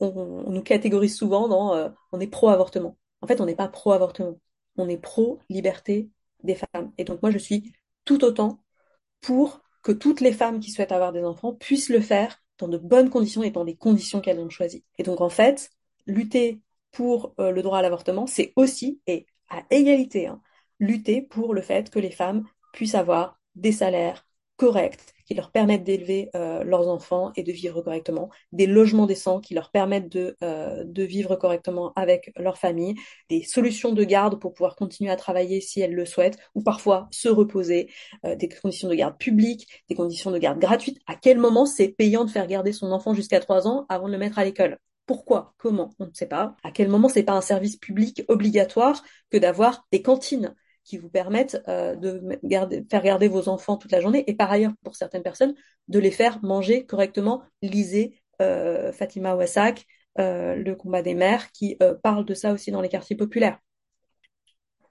on, 0.00 0.50
nous 0.50 0.62
catégorise 0.62 1.16
souvent 1.16 1.48
dans 1.48 1.74
euh, 1.74 1.88
on 2.12 2.20
est 2.20 2.26
pro-avortement. 2.26 2.96
En 3.20 3.26
fait, 3.26 3.40
on 3.40 3.46
n'est 3.46 3.54
pas 3.54 3.68
pro-avortement, 3.68 4.38
on 4.76 4.88
est 4.88 4.98
pro-liberté 4.98 6.10
des 6.42 6.54
femmes. 6.56 6.92
Et 6.98 7.04
donc 7.04 7.22
moi, 7.22 7.30
je 7.30 7.38
suis 7.38 7.72
tout 8.04 8.24
autant 8.24 8.62
pour 9.20 9.60
que 9.82 9.92
toutes 9.92 10.20
les 10.20 10.32
femmes 10.32 10.60
qui 10.60 10.70
souhaitent 10.70 10.92
avoir 10.92 11.12
des 11.12 11.24
enfants 11.24 11.54
puissent 11.54 11.90
le 11.90 12.00
faire 12.00 12.42
dans 12.58 12.68
de 12.68 12.78
bonnes 12.78 13.10
conditions 13.10 13.42
et 13.42 13.50
dans 13.50 13.64
des 13.64 13.76
conditions 13.76 14.20
qu'elles 14.20 14.40
ont 14.40 14.48
choisies. 14.50 14.84
Et 14.98 15.02
donc 15.02 15.20
en 15.20 15.28
fait, 15.28 15.70
lutter 16.06 16.60
pour 16.92 17.34
euh, 17.40 17.50
le 17.50 17.62
droit 17.62 17.78
à 17.78 17.82
l'avortement, 17.82 18.26
c'est 18.26 18.52
aussi, 18.56 19.00
et 19.06 19.26
à 19.50 19.62
égalité, 19.70 20.26
hein, 20.26 20.40
lutter 20.80 21.22
pour 21.22 21.54
le 21.54 21.62
fait 21.62 21.90
que 21.90 21.98
les 21.98 22.10
femmes 22.10 22.46
puissent 22.72 22.94
avoir 22.94 23.38
des 23.54 23.72
salaires 23.72 24.26
correctes 24.56 25.14
qui 25.26 25.34
leur 25.34 25.50
permettent 25.50 25.84
d'élever 25.84 26.30
euh, 26.34 26.64
leurs 26.64 26.88
enfants 26.88 27.32
et 27.36 27.42
de 27.42 27.50
vivre 27.52 27.80
correctement, 27.82 28.30
des 28.52 28.66
logements 28.66 29.06
décents 29.06 29.40
qui 29.40 29.54
leur 29.54 29.70
permettent 29.70 30.10
de, 30.10 30.36
euh, 30.42 30.84
de 30.84 31.02
vivre 31.02 31.36
correctement 31.36 31.92
avec 31.96 32.32
leur 32.36 32.58
famille, 32.58 32.94
des 33.30 33.42
solutions 33.42 33.92
de 33.92 34.04
garde 34.04 34.38
pour 34.38 34.52
pouvoir 34.52 34.76
continuer 34.76 35.10
à 35.10 35.16
travailler 35.16 35.60
si 35.60 35.80
elles 35.80 35.94
le 35.94 36.04
souhaitent, 36.04 36.38
ou 36.54 36.62
parfois 36.62 37.08
se 37.10 37.28
reposer, 37.28 37.90
euh, 38.24 38.36
des 38.36 38.48
conditions 38.48 38.88
de 38.88 38.94
garde 38.94 39.16
publiques, 39.18 39.84
des 39.88 39.94
conditions 39.94 40.30
de 40.30 40.38
garde 40.38 40.58
gratuites. 40.58 41.00
À 41.06 41.16
quel 41.16 41.38
moment 41.38 41.66
c'est 41.66 41.88
payant 41.88 42.24
de 42.24 42.30
faire 42.30 42.46
garder 42.46 42.72
son 42.72 42.92
enfant 42.92 43.14
jusqu'à 43.14 43.40
3 43.40 43.66
ans 43.66 43.86
avant 43.88 44.06
de 44.08 44.12
le 44.12 44.18
mettre 44.18 44.38
à 44.38 44.44
l'école? 44.44 44.78
Pourquoi? 45.06 45.54
Comment? 45.58 45.90
On 45.98 46.06
ne 46.06 46.14
sait 46.14 46.26
pas. 46.26 46.56
À 46.62 46.70
quel 46.70 46.88
moment 46.88 47.08
c'est 47.08 47.22
pas 47.22 47.34
un 47.34 47.42
service 47.42 47.76
public 47.76 48.24
obligatoire 48.28 49.02
que 49.30 49.36
d'avoir 49.36 49.86
des 49.92 50.00
cantines? 50.02 50.54
Qui 50.84 50.98
vous 50.98 51.08
permettent 51.08 51.62
euh, 51.68 51.96
de 51.96 52.22
faire 52.90 53.02
garder 53.02 53.28
vos 53.28 53.48
enfants 53.48 53.76
toute 53.76 53.92
la 53.92 54.00
journée 54.00 54.24
et 54.26 54.34
par 54.34 54.50
ailleurs, 54.50 54.72
pour 54.82 54.96
certaines 54.96 55.22
personnes, 55.22 55.54
de 55.88 55.98
les 55.98 56.10
faire 56.10 56.42
manger 56.42 56.84
correctement. 56.86 57.42
Lisez 57.62 58.20
euh, 58.42 58.92
Fatima 58.92 59.34
Wassak, 59.34 59.86
euh, 60.18 60.54
Le 60.54 60.74
combat 60.76 61.02
des 61.02 61.14
mères, 61.14 61.50
qui 61.52 61.78
parle 62.02 62.24
de 62.24 62.34
ça 62.34 62.52
aussi 62.52 62.70
dans 62.70 62.80
les 62.80 62.88
quartiers 62.88 63.16
populaires. 63.16 63.58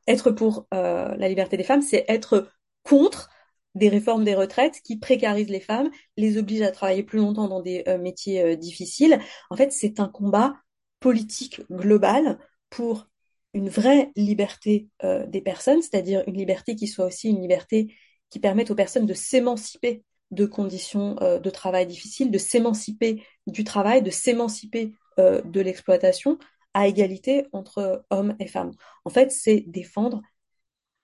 Être 0.07 0.31
pour 0.31 0.67
la 0.71 1.29
liberté 1.29 1.55
des 1.55 1.63
femmes, 1.63 1.81
c'est 1.81 2.03
être 2.09 2.49
contre 2.83 3.29
des 3.73 3.89
réformes 3.89 4.25
des 4.25 4.35
retraites 4.35 4.81
qui 4.83 4.99
précarisent 4.99 5.49
les 5.49 5.61
femmes, 5.61 5.89
les 6.17 6.37
obligent 6.37 6.61
à 6.63 6.71
travailler 6.71 7.03
plus 7.03 7.19
longtemps 7.19 7.47
dans 7.47 7.61
des 7.61 7.83
métiers 8.01 8.57
difficiles. 8.57 9.19
En 9.49 9.55
fait, 9.55 9.71
c'est 9.71 10.01
un 10.01 10.09
combat 10.09 10.55
politique 10.99 11.61
global 11.71 12.37
pour 12.69 13.07
une 13.53 13.69
vraie 13.69 14.11
liberté 14.15 14.89
euh, 15.03 15.25
des 15.27 15.41
personnes, 15.41 15.81
c'est-à-dire 15.81 16.23
une 16.27 16.37
liberté 16.37 16.75
qui 16.75 16.87
soit 16.87 17.05
aussi 17.05 17.29
une 17.29 17.41
liberté 17.41 17.95
qui 18.29 18.39
permette 18.39 18.71
aux 18.71 18.75
personnes 18.75 19.05
de 19.05 19.13
s'émanciper 19.13 20.03
de 20.31 20.45
conditions 20.45 21.15
euh, 21.21 21.39
de 21.39 21.49
travail 21.49 21.85
difficiles, 21.85 22.31
de 22.31 22.37
s'émanciper 22.37 23.23
du 23.45 23.63
travail, 23.63 24.01
de 24.01 24.09
s'émanciper 24.09 24.93
euh, 25.19 25.41
de 25.43 25.61
l'exploitation 25.61 26.39
à 26.73 26.87
égalité 26.87 27.45
entre 27.51 28.03
hommes 28.09 28.35
et 28.39 28.47
femmes. 28.47 28.71
En 29.05 29.11
fait, 29.11 29.31
c'est 29.31 29.63
défendre 29.67 30.21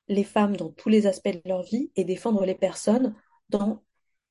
les 0.07 0.23
femmes 0.23 0.57
dans 0.57 0.69
tous 0.69 0.89
les 0.89 1.05
aspects 1.05 1.29
de 1.29 1.41
leur 1.45 1.61
vie 1.61 1.91
et 1.95 2.03
défendre 2.03 2.43
les 2.43 2.55
personnes 2.55 3.15
dans 3.49 3.83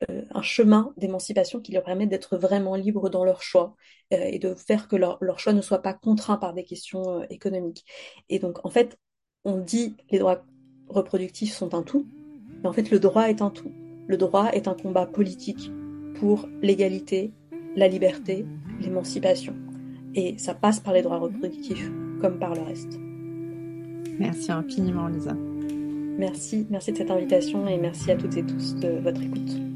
un 0.09 0.43
chemin 0.43 0.93
d'émancipation 0.97 1.61
qui 1.61 1.73
leur 1.73 1.83
permette 1.83 2.09
d'être 2.09 2.37
vraiment 2.37 2.77
libres 2.77 3.11
dans 3.11 3.25
leur 3.25 3.43
choix 3.43 3.75
euh, 4.13 4.17
et 4.17 4.39
de 4.39 4.55
faire 4.55 4.89
que 4.89 4.97
leur, 4.97 5.19
leur, 5.21 5.39
choix 5.39 5.53
ne 5.53 5.61
soit 5.61 5.83
pas 5.83 5.95
contraint 5.95 6.37
par 6.37 6.55
des 6.55 6.65
questions 6.65 7.21
euh, 7.21 7.25
économiques. 7.31 7.85
Et 8.29 8.39
donc, 8.39 8.65
en 8.65 8.71
fait, 8.71 8.97
on 9.45 9.59
dit 9.59 9.97
les 10.11 10.19
droits 10.19 10.45
reproductifs 10.89 11.53
sont 11.53 11.75
un 11.75 11.83
tout, 11.83 12.07
mais 12.63 12.69
en 12.69 12.73
fait, 12.73 12.91
le 12.91 12.99
droit 12.99 13.29
est 13.29 13.43
un 13.43 13.51
tout. 13.51 13.73
Le 14.07 14.17
droit 14.17 14.51
est 14.53 14.69
un 14.69 14.75
combat 14.75 15.07
politique 15.07 15.71
pour 16.15 16.49
l'égalité, 16.63 17.33
la 17.77 17.89
liberté, 17.89 18.47
l'émancipation. 18.81 19.55
Et 20.15 20.39
ça 20.39 20.55
passe 20.55 20.81
par 20.81 20.95
les 20.95 21.03
droits 21.03 21.19
reproductifs 21.19 21.91
comme 22.21 22.39
par 22.39 22.55
le 22.55 22.63
reste. 22.63 22.99
Merci 24.19 24.51
infiniment, 24.51 25.07
Lisa. 25.09 25.35
Merci, 26.19 26.67
merci 26.71 26.93
de 26.93 26.97
cette 26.97 27.11
invitation 27.11 27.69
et 27.69 27.79
merci 27.79 28.11
à 28.11 28.17
toutes 28.17 28.37
et 28.37 28.45
tous 28.45 28.75
de 28.77 28.99
votre 28.99 29.23
écoute. 29.23 29.68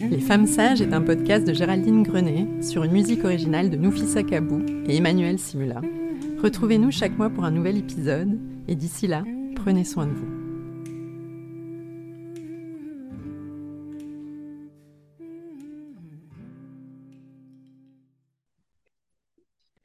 Les 0.00 0.20
Femmes 0.20 0.46
Sages 0.46 0.80
est 0.80 0.92
un 0.92 1.00
podcast 1.00 1.46
de 1.46 1.52
Géraldine 1.52 2.04
Grenet 2.04 2.46
sur 2.62 2.84
une 2.84 2.92
musique 2.92 3.24
originale 3.24 3.68
de 3.68 3.76
Noufissa 3.76 4.22
Kabou 4.22 4.64
et 4.86 4.96
Emmanuel 4.96 5.38
Simula. 5.38 5.80
Retrouvez-nous 6.42 6.92
chaque 6.92 7.18
mois 7.18 7.30
pour 7.30 7.44
un 7.44 7.50
nouvel 7.50 7.78
épisode 7.78 8.38
et 8.68 8.76
d'ici 8.76 9.08
là, 9.08 9.24
prenez 9.56 9.84
soin 9.84 10.06
de 10.06 10.12
vous. 10.12 10.37